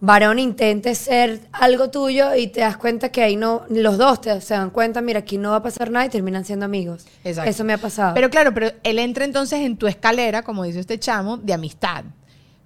[0.00, 4.40] varón intente ser algo tuyo y te das cuenta que ahí no, los dos te,
[4.40, 7.04] se dan cuenta, mira, aquí no va a pasar nada y terminan siendo amigos.
[7.22, 7.50] Exacto.
[7.50, 8.14] Eso me ha pasado.
[8.14, 12.04] Pero claro, pero él entra entonces en tu escalera, como dice este chamo, de amistad.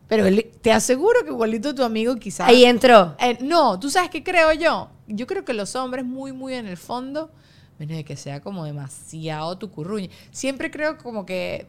[0.09, 2.49] Pero él, te aseguro que igualito tu amigo quizás...
[2.49, 3.17] ahí entró.
[3.19, 4.91] Eh, no, tú sabes qué creo yo.
[5.07, 7.31] Yo creo que los hombres muy, muy en el fondo,
[7.79, 10.09] menos de que sea como demasiado tu curruña.
[10.31, 11.67] Siempre creo como que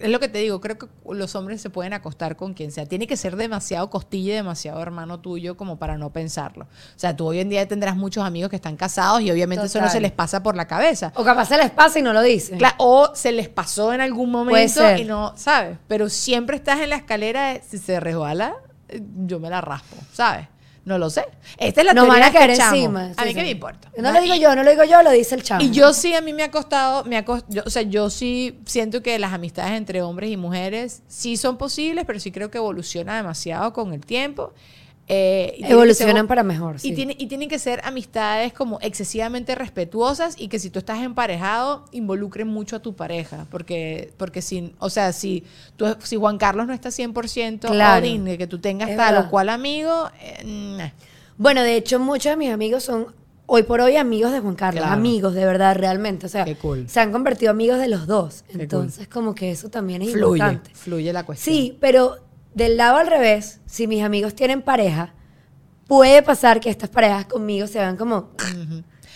[0.00, 2.86] es lo que te digo, creo que los hombres se pueden acostar con quien sea.
[2.86, 6.64] Tiene que ser demasiado costilla y demasiado hermano tuyo como para no pensarlo.
[6.64, 9.80] O sea, tú hoy en día tendrás muchos amigos que están casados y obviamente eso
[9.80, 11.12] no se les pasa por la cabeza.
[11.14, 12.58] O capaz se les pasa y no lo dicen.
[12.78, 15.78] O se les pasó en algún momento y no, ¿sabes?
[15.86, 18.54] Pero siempre estás en la escalera de si se resbala,
[18.88, 20.48] eh, yo me la raspo, ¿sabes?
[20.84, 21.24] No lo sé.
[21.58, 22.76] Esta es la Nos teoría van a de caer este chamo.
[22.76, 23.00] encima.
[23.16, 23.34] A mí sí.
[23.34, 23.90] qué me importa.
[23.98, 25.62] No lo digo yo, no lo digo yo, lo dice el chavo.
[25.62, 28.58] Y yo sí, a mí me ha costado, me ha yo- o sea, yo sí
[28.64, 32.58] siento que las amistades entre hombres y mujeres sí son posibles, pero sí creo que
[32.58, 34.54] evoluciona demasiado con el tiempo.
[35.12, 36.90] Eh, Evolucionan ser- para mejor, sí.
[36.90, 41.00] Y, tiene, y tienen que ser amistades como excesivamente respetuosas y que si tú estás
[41.02, 43.46] emparejado, involucren mucho a tu pareja.
[43.50, 45.42] Porque, porque si, o sea, si,
[45.76, 48.06] tú, si Juan Carlos no está 100% Claro.
[48.38, 49.26] que tú tengas Es tal verdad.
[49.26, 50.44] o cual amigo, eh,
[50.78, 50.90] nah.
[51.36, 53.06] Bueno, de hecho, muchos de mis amigos son
[53.46, 54.82] hoy por hoy amigos de Juan Carlos.
[54.84, 54.94] Claro.
[54.96, 56.26] Amigos, de verdad, realmente.
[56.26, 56.88] O sea, Qué cool.
[56.88, 58.44] se han convertido amigos de los dos.
[58.50, 60.70] Entonces, como que eso también es fluye, importante.
[60.74, 61.56] fluye la cuestión.
[61.56, 62.18] Sí, pero
[62.54, 65.14] del lado al revés, si mis amigos tienen pareja,
[65.86, 68.30] puede pasar que estas parejas conmigo se vean como...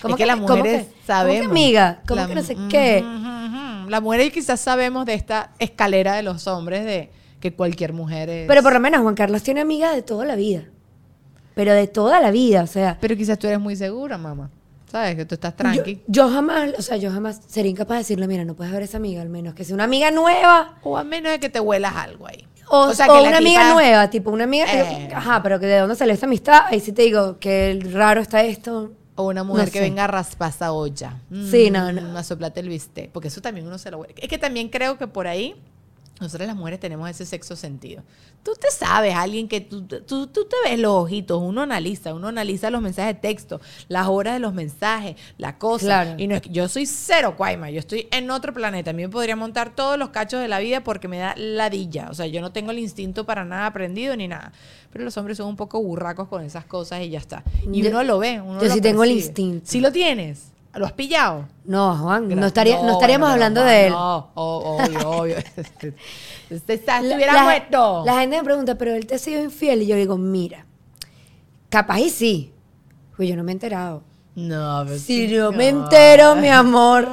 [0.09, 1.47] es que las ¿cómo mujeres que- ¿cómo que sabemos.
[1.51, 2.03] amiga?
[2.07, 3.05] ¿Cómo La- que no sé qué?
[3.05, 3.91] ujú.
[3.91, 8.49] Las mujeres quizás sabemos de esta escalera de los hombres de que cualquier mujer es.
[8.49, 10.65] Pero por lo menos Juan Carlos tiene amigas de toda la vida.
[11.55, 12.99] Pero de toda la vida, o sea...
[13.01, 14.51] Pero quizás tú eres muy segura, mamá.
[14.91, 15.17] ¿Sabes?
[15.17, 16.03] Que tú estás Yo, tranqui.
[16.07, 18.97] yo jamás, o sea, yo jamás sería incapaz de decirle, mira, no puedes ver esa
[18.97, 21.95] amiga, al menos que sea una amiga nueva O a menos de que te huelas
[21.97, 22.47] algo ahí.
[22.69, 25.09] O, sea, o que una amiga tipa- nueva, tipo una amiga, Eh.
[25.15, 28.43] ajá, pero que de dónde salió esta amistad, ahí sí te digo que raro está
[28.43, 28.93] esto.
[29.17, 29.85] O una mujer No que sé.
[29.85, 31.21] venga raspasa olla.
[31.49, 32.19] Sí, no, no.
[32.19, 33.11] A soplarte el bistec.
[33.13, 34.13] Porque eso también uno se lo huele.
[34.19, 35.55] Es que también creo que por ahí,
[36.21, 38.03] nosotras las mujeres tenemos ese sexo sentido.
[38.45, 42.29] Tú te sabes, alguien que tú, tú, tú te ves los ojitos, uno analiza, uno
[42.29, 45.87] analiza los mensajes de texto, las horas de los mensajes, la cosa.
[45.87, 46.15] Claro.
[46.19, 48.91] Y no es yo soy cero cuaima, yo estoy en otro planeta.
[48.91, 52.09] A mí me podría montar todos los cachos de la vida porque me da ladilla.
[52.11, 54.53] O sea, yo no tengo el instinto para nada aprendido ni nada.
[54.93, 57.43] Pero los hombres son un poco burracos con esas cosas y ya está.
[57.73, 59.67] Y Yo- uno lo ve, uno yo lo sí tengo el instinto.
[59.69, 61.47] Si lo tienes, ¿lo has pillado?
[61.65, 63.93] No, Juan, no, estaría, no, estaríamos bueno, hablando de él.
[63.93, 65.37] No, obvio, obvio.
[66.51, 68.03] Este está, La- estuviera la, muerto.
[68.05, 69.83] la gente me pregunta, pero él te ha sido infiel.
[69.83, 70.67] Y yo digo, mira,
[71.71, 72.53] capaz y sí.
[73.17, 74.03] Pues yo no me he enterado.
[74.35, 77.09] no, pero Si sí, no me entero, mi amor.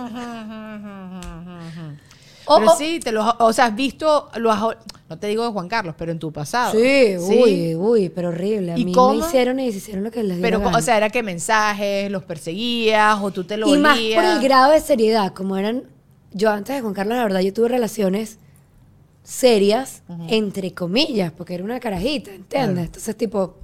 [2.53, 4.61] O- Pero sí, te lo, o sea, has visto, lo has,
[5.09, 6.71] no te digo de Juan Carlos, pero en tu pasado.
[6.73, 8.73] Sí, uy, uy, pero horrible.
[8.73, 9.13] A ¿Y mí cómo?
[9.13, 13.17] me hicieron y deshicieron lo que les Pero, o sea, era que mensajes, los perseguías,
[13.21, 15.83] o tú te lo y más por el grado de seriedad, como eran,
[16.33, 18.37] yo antes de Juan Carlos, la verdad, yo tuve relaciones
[19.23, 22.49] serias, entre comillas, porque era una carajita, ¿entiendes?
[22.73, 22.81] Claro.
[22.81, 23.55] Entonces, tipo,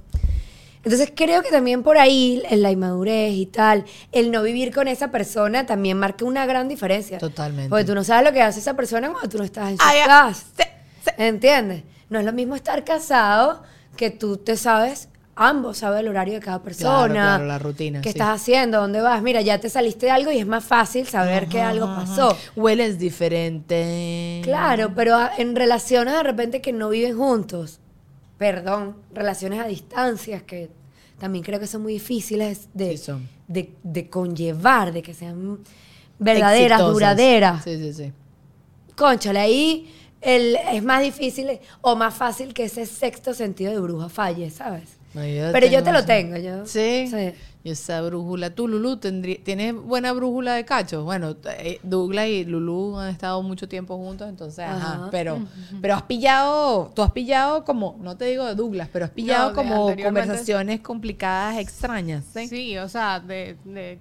[0.90, 4.88] Entonces creo que también por ahí, en la inmadurez y tal, el no vivir con
[4.88, 7.18] esa persona también marca una gran diferencia.
[7.18, 7.68] Totalmente.
[7.68, 9.84] Porque tú no sabes lo que hace esa persona cuando tú no estás en su
[9.86, 10.34] Ay, casa.
[10.56, 10.62] sí,
[11.04, 11.10] sí.
[11.18, 11.82] ¿Entiendes?
[12.08, 13.62] No es lo mismo estar casado
[13.98, 17.12] que tú te sabes, ambos saben el horario de cada persona.
[17.12, 18.18] claro, la rutina, ¿Qué sí.
[18.18, 18.80] estás haciendo?
[18.80, 19.20] ¿Dónde vas?
[19.20, 22.34] Mira, ya te saliste de algo y es más fácil saber que algo pasó.
[22.56, 24.40] Hueles diferente.
[24.42, 27.80] Claro, pero en relaciones de repente que no viven juntos,
[28.38, 30.70] perdón, relaciones a distancias que
[31.18, 33.12] también creo que son muy difíciles de, Sí
[33.48, 35.58] de, de conllevar, de que sean
[36.18, 36.92] verdaderas, Exitosas.
[36.94, 37.64] duraderas.
[37.64, 38.12] Sí, sí, sí.
[38.96, 41.48] Conchale, ahí el- es más difícil
[41.80, 44.97] o más fácil que ese sexto sentido de bruja falle, ¿sabes?
[45.14, 46.66] No, yo Pero yo te lo tengo, yo.
[46.66, 47.08] ¿Sí?
[47.10, 47.32] Sí.
[47.64, 48.50] Y esa brújula.
[48.50, 48.68] Tú,
[49.00, 51.04] tendrí- ¿tienes buena brújula de cachos?
[51.04, 54.94] Bueno, eh, Douglas y Lulu han estado mucho tiempo juntos, entonces, ajá.
[54.94, 55.08] Ajá.
[55.10, 55.40] Pero,
[55.80, 59.52] pero has pillado, tú has pillado como, no te digo de Douglas, pero has pillado
[59.54, 62.46] como conversaciones complicadas, extrañas, ¿sí?
[62.46, 63.98] Sí, o sea, de, de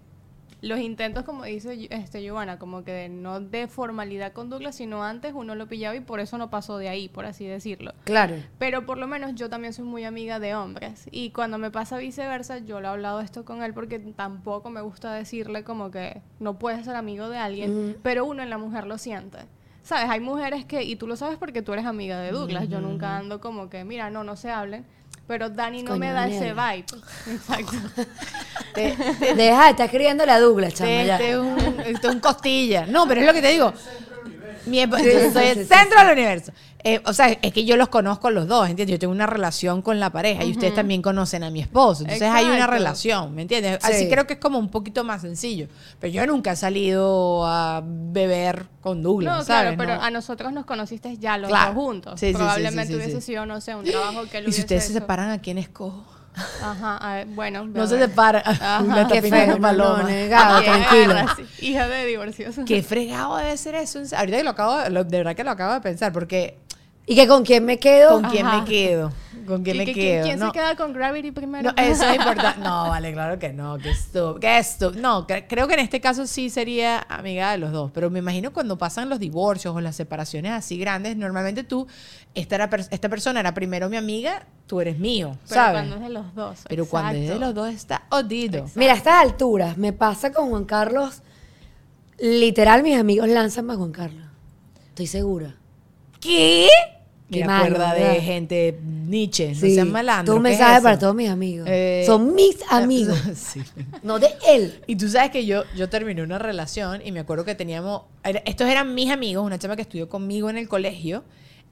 [0.62, 5.04] los intentos, como dice este Giovanna, como que de, no de formalidad con Douglas, sino
[5.04, 7.94] antes uno lo pillaba y por eso no pasó de ahí, por así decirlo.
[8.06, 8.36] Claro.
[8.58, 11.08] Pero por lo menos yo también soy muy amiga de hombres.
[11.12, 14.82] Y cuando me pasa viceversa, yo lo he hablado esto con él porque tampoco me
[14.82, 18.88] gusta decirle como que no puedes ser amigo de alguien, pero uno en la mujer
[18.88, 19.40] lo siente.
[19.84, 20.10] ¿Sabes?
[20.10, 23.18] Hay mujeres que, y tú lo sabes porque tú eres amiga de Douglas, yo nunca
[23.18, 24.86] ando como que, mira, no, no se hablen.
[25.28, 26.86] Pero Dani no Coño, me da ese vibe.
[27.34, 27.78] Exacto.
[28.74, 28.96] Te-
[29.36, 32.86] Deja de estar escribiendo la Douglas, chama, Este, es un, este es un costilla.
[32.86, 33.74] No, pero es lo que te digo.
[34.66, 36.52] Mi yo soy el centro del universo.
[36.88, 38.94] Eh, o sea, es que yo los conozco los dos, ¿entiendes?
[38.96, 42.04] Yo tengo una relación con la pareja y ustedes también conocen a mi esposo.
[42.04, 43.80] Entonces hay una relación, ¿me entiendes?
[43.82, 43.92] Sí.
[43.92, 45.68] Así creo que es como un poquito más sencillo.
[46.00, 49.76] Pero yo nunca he salido a beber con Douglas, No, ¿sabes?
[49.76, 50.02] claro, pero No.
[50.04, 51.74] a nosotros nos conociste ya los Claro.
[51.74, 52.20] dos juntos.
[52.20, 54.94] Sí, Probablemente sí, hubiese sido, no sé, un trabajo que él Y si ustedes se
[54.94, 56.06] separan, ¿a quién escojo?
[56.62, 57.66] Ajá, a ver, bueno.
[57.66, 58.10] No se a ver.
[58.10, 58.44] separan.
[58.46, 59.08] Ajá.
[59.12, 61.36] Qué feo, no, negado, Ah.
[61.60, 62.56] Hija de divorcios.
[62.66, 64.00] Qué fregado debe ser eso.
[64.16, 66.60] Ahorita que lo acabo, de- lo- de verdad que lo acabo de pensar, porque
[67.08, 68.10] ¿Y que con quién me quedo?
[68.22, 68.60] ¿con quién Ajá.
[68.60, 69.12] me quedo?
[69.48, 70.24] ¿Con quién ¿Qui- me qui- quedo?
[70.26, 70.48] ¿Quién No.
[70.48, 71.72] se queda con Gravity primero?
[71.72, 72.60] No, eso es importante.
[72.60, 73.78] No, vale, claro que no.
[73.78, 74.92] Que esto, que esto.
[74.92, 77.92] No, cre- creo que en este caso sí sería amiga de los dos.
[77.94, 81.88] Pero me imagino cuando pasan los divorcios o las separaciones así grandes, normalmente tú,
[82.36, 85.72] esta, era per- esta persona era primero mi amiga, tú eres mío, Pero ¿sabes?
[85.84, 86.60] cuando es de los dos.
[86.68, 88.66] Pero cuando es de los dos está odido.
[88.76, 91.22] Mira, a estas alturas me pasa con Juan Carlos.
[92.20, 94.26] Literal, mis amigos lanzan más Juan Carlos.
[94.90, 95.56] Estoy segura.
[96.20, 96.68] ¿Qué?
[97.30, 99.76] Qué Me malo, acuerda de gente Nietzsche, no Sí.
[99.76, 100.34] sean malandros.
[100.34, 100.84] Tú un ¿qué es mensaje eso?
[100.84, 101.68] para todos mis amigos.
[101.70, 103.62] Eh, Son mis amigos, sí.
[104.04, 104.82] no de él.
[104.88, 108.04] Y tú sabes que yo, yo terminé una relación y me acuerdo que teníamos,
[108.46, 111.24] estos eran mis amigos, una chama que estudió conmigo en el colegio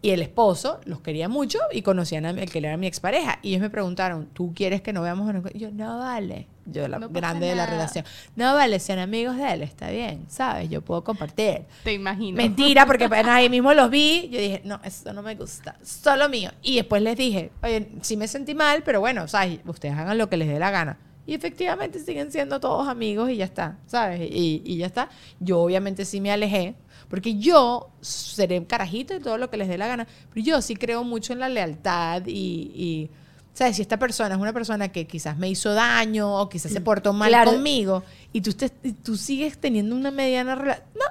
[0.06, 3.40] y el esposo los quería mucho y conocían a el que era mi expareja.
[3.42, 5.28] Y ellos me preguntaron, ¿tú quieres que nos veamos?
[5.32, 6.48] en el co-?" Y yo, no vale.
[6.68, 8.06] Yo, la No grande de la relación.
[8.36, 10.70] No vale, sean amigos de él, está bien, ¿sabes?
[10.70, 11.64] Yo puedo compartir.
[11.84, 12.38] Te imagino.
[12.38, 14.30] Mentira, porque ahí mismo los vi.
[14.32, 16.52] Yo dije, no, esto no me gusta, solo mío.
[16.62, 19.60] Y después les dije, oye, sí me sentí mal, pero bueno, ¿sabes?
[19.66, 21.00] Ustedes hagan lo que les dé la gana.
[21.26, 24.22] Y efectivamente siguen siendo todos amigos y ya está, ¿sabes?
[24.22, 25.10] Y, y ya está.
[25.40, 26.76] Yo obviamente sí me alejé,
[27.10, 30.76] porque yo seré carajito y todo lo que les dé la gana, pero yo sí
[30.76, 32.72] creo mucho en la lealtad y...
[32.76, 33.10] y
[33.54, 33.78] ¿Sabes?
[33.78, 37.14] Si esta persona es una persona que quizás me hizo daño o quizás se portó
[37.14, 37.52] mal Claro.
[37.52, 40.86] conmigo y tú, y tú sigues teniendo una mediana relación.
[40.94, 41.06] No,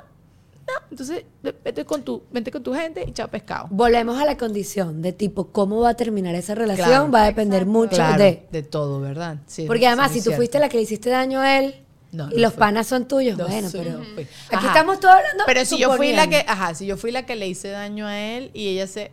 [0.67, 3.69] no, entonces ve- vete con tu, vente con tu gente y chao pescado.
[3.71, 6.87] Volvemos a la condición de tipo, ¿cómo va a terminar esa relación?
[6.87, 7.11] Claro.
[7.11, 8.47] va a depender mucho Claro, de...
[8.53, 9.39] de todo, ¿verdad?
[9.47, 10.37] Sí, Porque además, sí, si tú cierto.
[10.41, 11.77] fuiste la que le hiciste daño a él
[12.15, 13.99] No, y no los panas son tuyos, No bueno, pero...
[14.15, 14.23] fui.
[14.23, 14.69] Aquí Ajá.
[14.69, 17.35] estamos todos hablando Pero si yo fui la que, ajá, si yo fui la que
[17.35, 19.11] le hice daño a él y ella se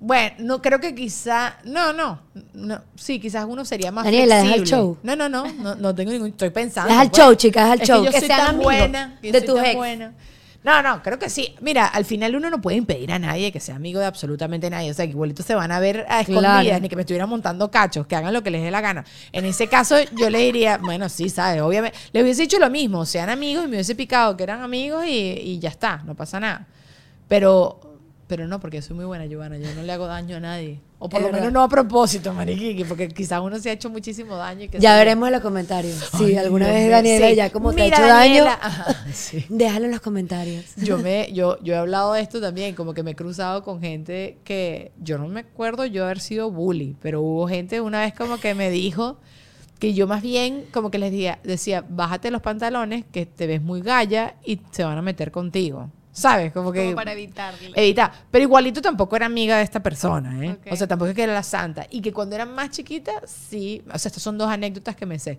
[0.00, 2.20] bueno, no creo que quizá, no, no,
[2.54, 4.82] no, sí, quizás uno sería más Daniela, deja el flexible.
[4.82, 4.98] show.
[5.02, 6.88] No, no, no, no, no tengo ningún, estoy pensando.
[6.90, 7.20] Deja el pues.
[7.20, 9.38] show, chicas, deja el show, Que yo que soy sean tan amigos buena, que de
[9.40, 9.74] soy tus tan ex.
[9.74, 10.14] buena.
[10.64, 11.54] No, no, creo que sí.
[11.60, 14.90] Mira, al final uno no puede impedir a nadie que sea amigo de absolutamente nadie.
[14.90, 16.80] O sea, que igualitos se van a ver a escondidas, Claro.
[16.80, 19.04] ni que me estuvieran montando cachos, que hagan lo que les dé la gana.
[19.32, 21.96] En ese caso, yo le diría, bueno, sí, sabes, obviamente.
[22.12, 25.10] Le hubiese dicho lo mismo, sean amigos y me hubiese picado que eran amigos y,
[25.10, 26.66] y ya está, no pasa nada.
[27.28, 27.80] Pero,
[28.28, 30.78] pero no, porque soy muy buena, Giovanna, yo no le hago daño a nadie.
[31.00, 33.88] O por Es lo menos no a propósito, mariquiqui, porque quizás uno se ha hecho
[33.90, 34.64] muchísimo daño.
[34.64, 35.94] Y que Ya veremos en los comentarios.
[36.16, 37.34] Si Ay, alguna Dios vez Daniela sí.
[37.36, 38.44] ya como te ha hecho Daniela.
[38.50, 39.44] daño, Ajá, sí.
[39.48, 40.76] déjalo en los comentarios.
[40.76, 43.80] Yo me, yo, yo he hablado de esto también, como que me he cruzado con
[43.80, 48.12] gente que yo no me acuerdo yo haber sido bully, pero hubo gente una vez
[48.14, 49.18] como que me dijo
[49.78, 53.62] que yo más bien como que les decía, decía, bájate los pantalones, que te ves
[53.62, 55.90] muy galla y se van a meter contigo.
[56.18, 56.52] ¿Sabes?
[56.52, 57.72] Como que Como para evitarle.
[57.74, 58.12] evitar.
[58.30, 60.58] Pero igualito tampoco era amiga de esta persona, ¿eh?
[60.70, 61.86] O sea, tampoco es que era la santa.
[61.90, 63.82] Y que cuando era más chiquita, sí.
[63.92, 65.38] O sea, estas son dos anécdotas que me sé.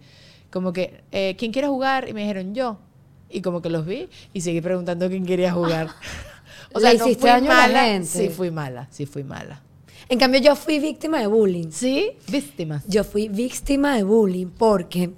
[0.50, 2.08] Como que, eh, ¿quién quiere jugar?
[2.10, 2.80] Y me dijeron yo.
[3.30, 5.90] Y como que los vi y seguí preguntando quién quería jugar.
[6.76, 8.08] Le hiciste daño a la gente.
[8.08, 9.62] Sí, fui mala, sí, fui mala.
[10.08, 11.70] En cambio, yo fui víctima de bullying.
[11.72, 12.12] ¿Sí?
[12.28, 12.84] Víctimas.
[12.88, 15.12] Yo fui víctima de bullying porque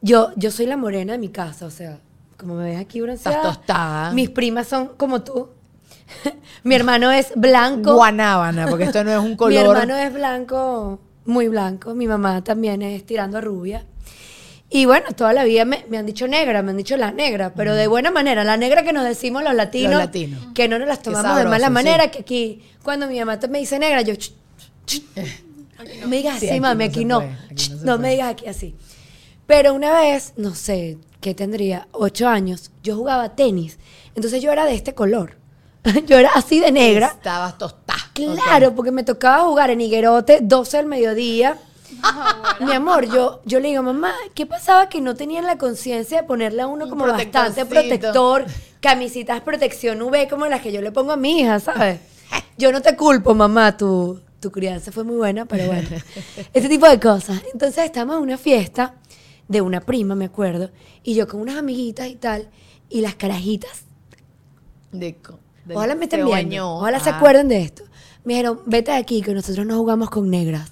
[0.00, 2.00] yo, yo soy la morena de mi casa, o sea,
[2.38, 3.36] como me ves aquí bronceada.
[3.38, 4.12] Estás tostada.
[4.12, 5.50] Mis primas son como tú.
[6.64, 7.94] mi hermano es blanco.
[7.94, 9.52] Guanábana, porque esto no es un color.
[9.52, 11.94] Mi hermano es blanco, muy blanco.
[11.94, 13.84] Mi mamá también es tirando a rubia.
[14.70, 17.54] Y bueno, toda la vida me, me han dicho negra, me han dicho la negra,
[17.54, 18.44] pero de buena manera.
[18.44, 20.40] La negra que nos decimos los latinos, Los latinos.
[20.54, 21.72] que no nos las tomamos de sabroso, mala sí.
[21.72, 24.14] manera, que aquí, cuando mi mamá me dice negra, yo...
[24.14, 24.32] ch,
[24.84, 25.02] ch,
[26.02, 27.18] no me digas Sí, así, aquí mami, no aquí no.
[27.20, 28.74] puede, aquí no no me digas aquí así.
[29.46, 31.88] Pero una vez, no sé, ¿qué tendría?
[31.92, 33.78] Ocho años, yo jugaba tenis.
[34.14, 35.36] Entonces yo era de este color.
[36.06, 37.08] yo era así de negra.
[37.08, 37.98] Estabas tostada.
[38.14, 41.58] Claro, porque me tocaba jugar en Higuerote 12 del mediodía.
[42.60, 46.26] Mi amor, yo, yo le digo, mamá, ¿qué pasaba que no tenían la conciencia de
[46.26, 47.68] ponerle a uno Un como bastante protectorcito.
[47.68, 48.46] protector,
[48.80, 52.00] camisitas protección UV como las que yo le pongo a mi hija, ¿sabes?
[52.58, 55.88] Yo no te culpo, mamá, tu, tu crianza fue muy buena, pero bueno.
[56.52, 57.40] Este tipo de cosas.
[57.52, 58.94] Entonces estamos en una fiesta
[59.48, 60.70] de una prima, me acuerdo,
[61.02, 62.48] y yo con unas amiguitas y tal,
[62.88, 63.84] y las carajitas
[64.92, 65.16] De
[65.74, 66.70] Ojalá me estén viendo.
[66.76, 67.16] Ojalá se Ah.
[67.16, 67.84] acuerden de esto.
[68.24, 70.70] Me dijeron, vete de aquí, que nosotros no jugamos con negras.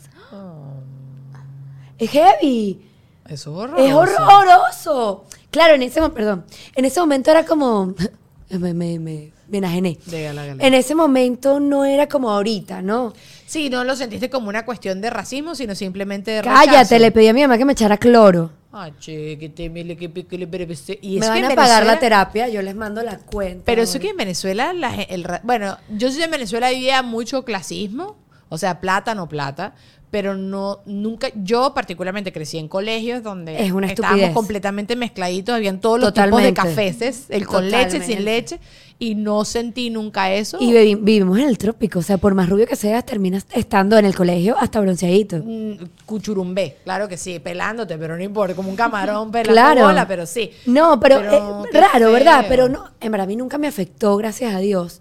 [1.98, 2.80] Es heavy.
[3.28, 3.84] Es horroroso.
[3.86, 5.24] Es horroroso.
[5.50, 6.44] Claro, en ese momento, perdón.
[6.74, 7.94] En ese momento era como.
[8.50, 9.98] me, me, me, me enajené.
[10.12, 13.12] En ese momento no era como ahorita, ¿no?
[13.46, 16.98] Sí, no lo sentiste como una cuestión de racismo, sino simplemente de Cállate, rechazo.
[16.98, 18.50] le pedí a mi mamá que me echara cloro.
[18.78, 20.98] Ah, che, que te mire, que le pese.
[21.00, 23.64] Y me que van a pagar la terapia, yo les mando la cuenta.
[23.64, 28.18] Pero eso que en Venezuela, la el, bueno, yo sí en Venezuela vivía mucho clasismo,
[28.50, 29.74] o sea, plata, no plata,
[30.11, 35.80] pero no, nunca, yo particularmente crecí en colegios donde Es una estábamos completamente mezcladitos, habían
[35.80, 36.48] todos los Totalmente.
[36.52, 38.59] tipos de cafeces, el con leche, sin leche,
[38.98, 40.57] y no sentí nunca eso.
[40.59, 43.98] Y vivi- vivimos en el trópico, o sea, por más rubio que seas, terminas estando
[43.98, 45.38] en el colegio hasta bronceadito.
[45.44, 45.72] Mm,
[46.07, 49.82] Cuchurumbé, claro que sí, pelándote, pero no importa, como un camarón pelando Claro.
[49.86, 50.50] bola, pero sí.
[50.66, 52.46] No, pero, Pero eh, raro, ¿verdad?
[52.48, 54.98] Pero no, en verdad a mí nunca me afectó, gracias a Dios.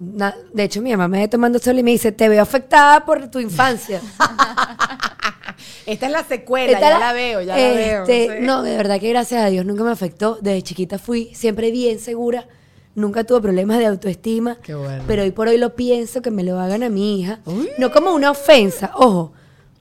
[0.53, 3.27] De hecho, mi mamá me ve tomando sol y me dice, te veo afectada por
[3.29, 4.01] tu infancia.
[5.85, 8.01] Esta es la secuela, Esta ya la- la veo, ya la veo.
[8.03, 8.45] Este, sí.
[8.45, 10.37] No, de verdad que gracias a Dios nunca me afectó.
[10.41, 12.47] Desde chiquita fui siempre bien segura.
[12.95, 14.57] Nunca tuve problemas de autoestima.
[14.63, 15.03] Qué bueno.
[15.05, 17.39] Pero hoy por hoy lo pienso que me lo hagan a mi hija.
[17.77, 19.33] No como una ofensa, ojo.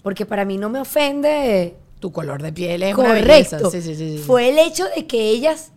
[0.03, 3.71] Porque para mí no me ofende Tu color de piel es Correcto.
[3.71, 4.19] sí, sí, sí.
[4.19, 5.71] Fue el hecho de que ellas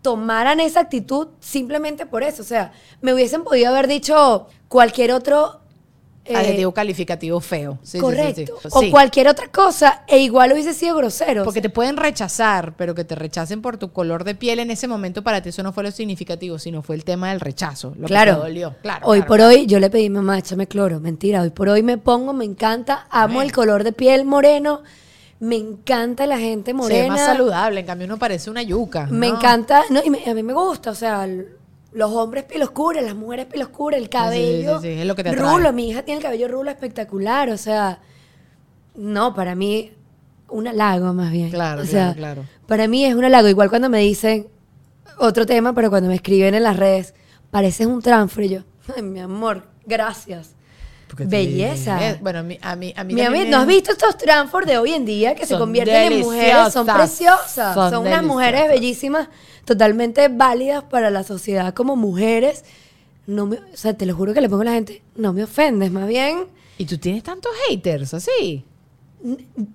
[0.00, 2.42] tomaran esa actitud simplemente por eso.
[2.42, 2.72] O sea,
[3.02, 5.60] me hubiesen podido haber dicho cualquier otro.
[6.26, 7.78] Eh, Adjetivo calificativo feo.
[7.82, 8.58] Sí, sí, sí, correcto.
[8.62, 8.68] sí.
[8.72, 11.44] O Sí, cualquier otra cosa, e igual hubiese sido grosero.
[11.44, 14.88] Porque te pueden rechazar, pero que te rechacen por tu color de piel en ese
[14.88, 18.06] momento para ti eso no fue lo significativo, sino fue el tema del rechazo, lo
[18.06, 18.32] claro.
[18.32, 18.74] que te dolió.
[18.82, 19.50] Claro, hoy claro, por claro.
[19.54, 20.98] hoy yo le pedí mamá, échame cloro.
[21.00, 24.82] Mentira, hoy por hoy me pongo, me encanta, amo el color de piel moreno.
[25.40, 27.02] Me encanta la gente Sí, morena.
[27.04, 29.06] es más saludable, en cambio uno parece una yuca.
[29.10, 29.36] Me ¿no?
[29.36, 31.28] encanta, no, y me- a mí me gusta, o sea,
[31.94, 34.80] los hombres piel oscura, las mujeres piel oscura, el cabello.
[34.80, 35.48] sí, sí, es lo que te atrae.
[35.50, 38.00] rulo, mi hija tiene el cabello rulo espectacular, o sea,
[38.94, 39.92] no, para mí,
[40.48, 41.50] un halago más bien.
[41.50, 42.44] Claro, o sea, claro, claro.
[42.66, 44.48] Para mí es un halago, igual cuando me dicen
[45.18, 47.14] otro tema, pero cuando me escriben en las redes,
[47.50, 48.60] pareces un transfer, y yo,
[48.94, 50.54] ay, mi amor, gracias.
[51.06, 52.16] Porque Belleza.
[52.20, 54.78] Bueno, a mí, a mí, a mí Mi me- ¿No has visto estos Transform de
[54.78, 56.72] hoy en día que se convierten en mujeres?
[56.72, 57.74] Son preciosas.
[57.74, 59.28] Son Son, unas mujeres bellísimas,
[59.64, 62.64] totalmente válidas para la sociedad como mujeres.
[63.26, 65.44] No me, o sea, te lo juro que le pongo a la gente, no me
[65.44, 66.44] ofendes, más bien,
[66.76, 68.64] Y tú tienes tantos haters, así.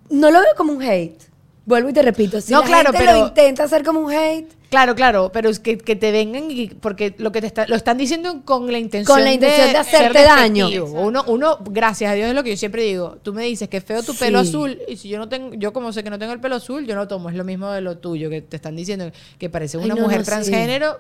[0.10, 1.18] no lo veo como un hate.
[1.66, 4.12] Vuelvo y te repito, si No, la claro, gente pero- lo intenta hacer como un
[4.12, 7.66] hate, Claro, claro, pero es que, que te vengan y porque lo que te está-
[7.68, 10.68] lo están diciendo con la intención, Con la intención de hacerte daño.
[10.94, 13.18] Uno, uno, gracias a Dios es lo que yo siempre digo.
[13.24, 14.20] Tú me dices que es feo tu Sí.
[14.20, 16.56] pelo azul y si yo no tengo, yo como sé que no tengo el pelo
[16.58, 17.30] azul, yo no tomo.
[17.32, 20.02] Es lo mismo de lo tuyo que te están diciendo que parece Ay, una no,
[20.04, 20.98] mujer no, transgénero.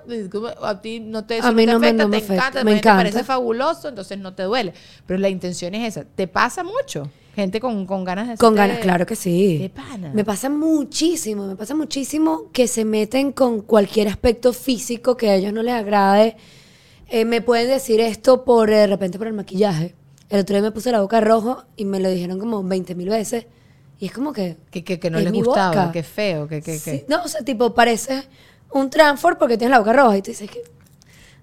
[0.63, 2.36] A ti no te, eso A mí te no me- afecta, no me te afecta,
[2.47, 2.97] encanta, me te encanta.
[3.03, 4.74] parece fabuloso, entonces no te duele.
[5.05, 6.05] Pero la intención es esa.
[6.15, 7.07] Te pasa mucho.
[7.39, 9.71] Gente con, con ganas de Con ganas, claro que sí.
[9.73, 10.11] Pana.
[10.13, 15.35] Me pasa muchísimo, me pasa muchísimo que se meten con cualquier aspecto físico que a
[15.35, 16.35] ellos no les agrade.
[17.07, 19.95] Eh, me pueden decir esto por eh, de repente por el maquillaje.
[20.29, 23.09] El otro día me puse la boca rojo y me lo dijeron como 20 mil
[23.09, 23.47] veces.
[23.99, 24.57] Y es como que.
[24.69, 25.91] Que, que, que no es les gustaba, boca.
[25.91, 27.05] que feo, que, que, Sí, que.
[27.07, 28.23] No, o sea, tipo, parece
[28.71, 30.61] un transfer porque tienes la boca roja y tú dices que.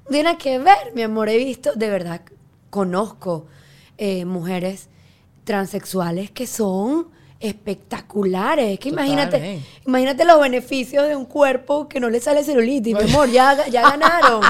[0.09, 1.29] Tiene que ver, mi amor.
[1.29, 2.21] He visto, de verdad,
[2.71, 3.47] conozco
[3.99, 4.89] eh, mujeres
[5.47, 7.09] transexuales que son
[7.41, 8.79] espectaculares.
[8.79, 13.31] Que imagínate, imagínate los beneficios de un cuerpo que no le sale celulitis, mi amor.
[13.31, 14.43] Ya, ya ganaron.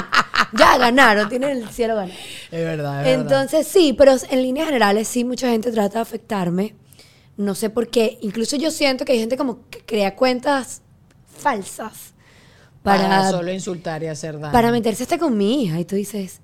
[0.52, 1.28] ya ganaron.
[1.28, 2.18] Tienen el cielo ganado.
[2.50, 3.20] Es verdad, es verdad.
[3.20, 6.74] Entonces, sí, pero en líneas generales sí mucha gente trata de afectarme.
[7.36, 8.18] No sé por qué.
[8.22, 10.80] Incluso yo siento que hay gente como que crea cuentas
[11.26, 12.14] falsas
[12.82, 14.52] para, para, solo insultar y hacer daño.
[14.52, 15.78] para meterse hasta con mi hija.
[15.78, 16.40] Y tú dices,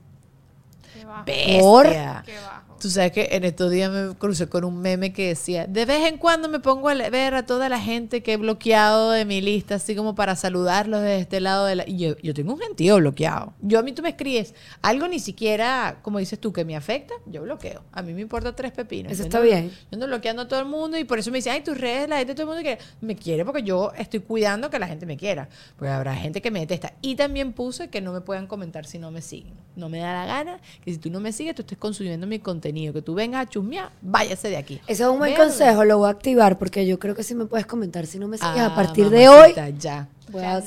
[0.92, 1.24] Qué bajo.
[1.24, 2.22] Bestia.
[2.26, 2.71] Qué bajo.
[2.82, 6.04] Tú sabes que en estos días me crucé con un meme que decía, de vez
[6.08, 9.40] en cuando me pongo a ver a toda la gente que he bloqueado de mi
[9.40, 11.88] lista, así como para saludarlos desde este lado de la...
[11.88, 13.54] Y yo, yo tengo un gentío bloqueado.
[13.60, 17.14] Yo a mí tú me escribes algo ni siquiera, como dices tú, que me afecta,
[17.24, 17.84] yo bloqueo.
[17.92, 19.12] A mí me importa tres pepinos.
[19.12, 19.70] Eso Yo está bien.
[19.70, 22.08] Yo ando bloqueando a todo el mundo y por eso me dicen, ay, tus redes,
[22.08, 22.80] la gente, todo el mundo quiere.
[23.00, 25.48] Me quiere porque yo estoy cuidando que la gente me quiera.
[25.76, 26.94] Porque habrá gente que me detesta.
[27.00, 29.54] Y también puse que no me puedan comentar si no me siguen.
[29.76, 32.40] No me da la gana que si tú no me sigues, tú estés consumiendo mi
[32.40, 32.71] contenido.
[32.72, 34.80] Que tú vengas a chusmear, váyase de aquí.
[34.86, 37.44] eso es un buen consejo, lo voy a activar porque yo creo que sí me
[37.44, 39.54] puedes comentar si no me sigues a Ah, partir de hoy.
[39.78, 40.08] Ya.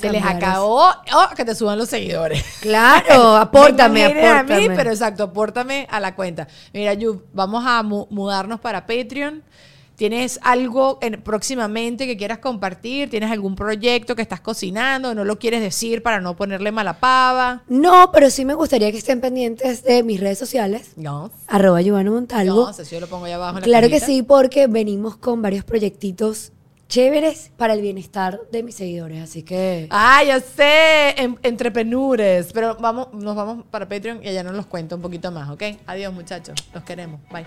[0.00, 2.44] Se les acabó oh, que te suban los seguidores.
[2.60, 4.54] Claro, apórtame, apórtame.
[4.54, 6.46] a mí, pero exacto, apórtame a la cuenta.
[6.72, 9.42] Mira, Yu, vamos a mu- mudarnos para Patreon.
[9.96, 13.08] ¿Tienes algo en- próximamente que quieras compartir?
[13.08, 15.14] ¿Tienes algún proyecto que estás cocinando?
[15.14, 17.62] ¿No lo quieres decir para no ponerle mala pava?
[17.68, 20.92] No, pero sí me gustaría que estén pendientes de mis redes sociales.
[20.96, 21.30] No.
[21.46, 22.66] Arroba Giovanna Montalvo.
[22.66, 25.40] No, si yo lo pongo allá abajo en la Claro que sí, porque venimos con
[25.40, 26.52] varios proyectitos
[26.88, 29.22] chéveres para el bienestar de mis seguidores.
[29.22, 29.88] Así que.
[29.90, 32.52] Ah, ya sé, em- entrepreneurs.
[32.52, 35.62] Pero vamos, nos vamos para Patreon y ella nos los cuenta un poquito más, ¿ok?
[35.86, 36.54] Adiós, muchachos.
[36.74, 37.18] Los queremos.
[37.32, 37.46] Bye.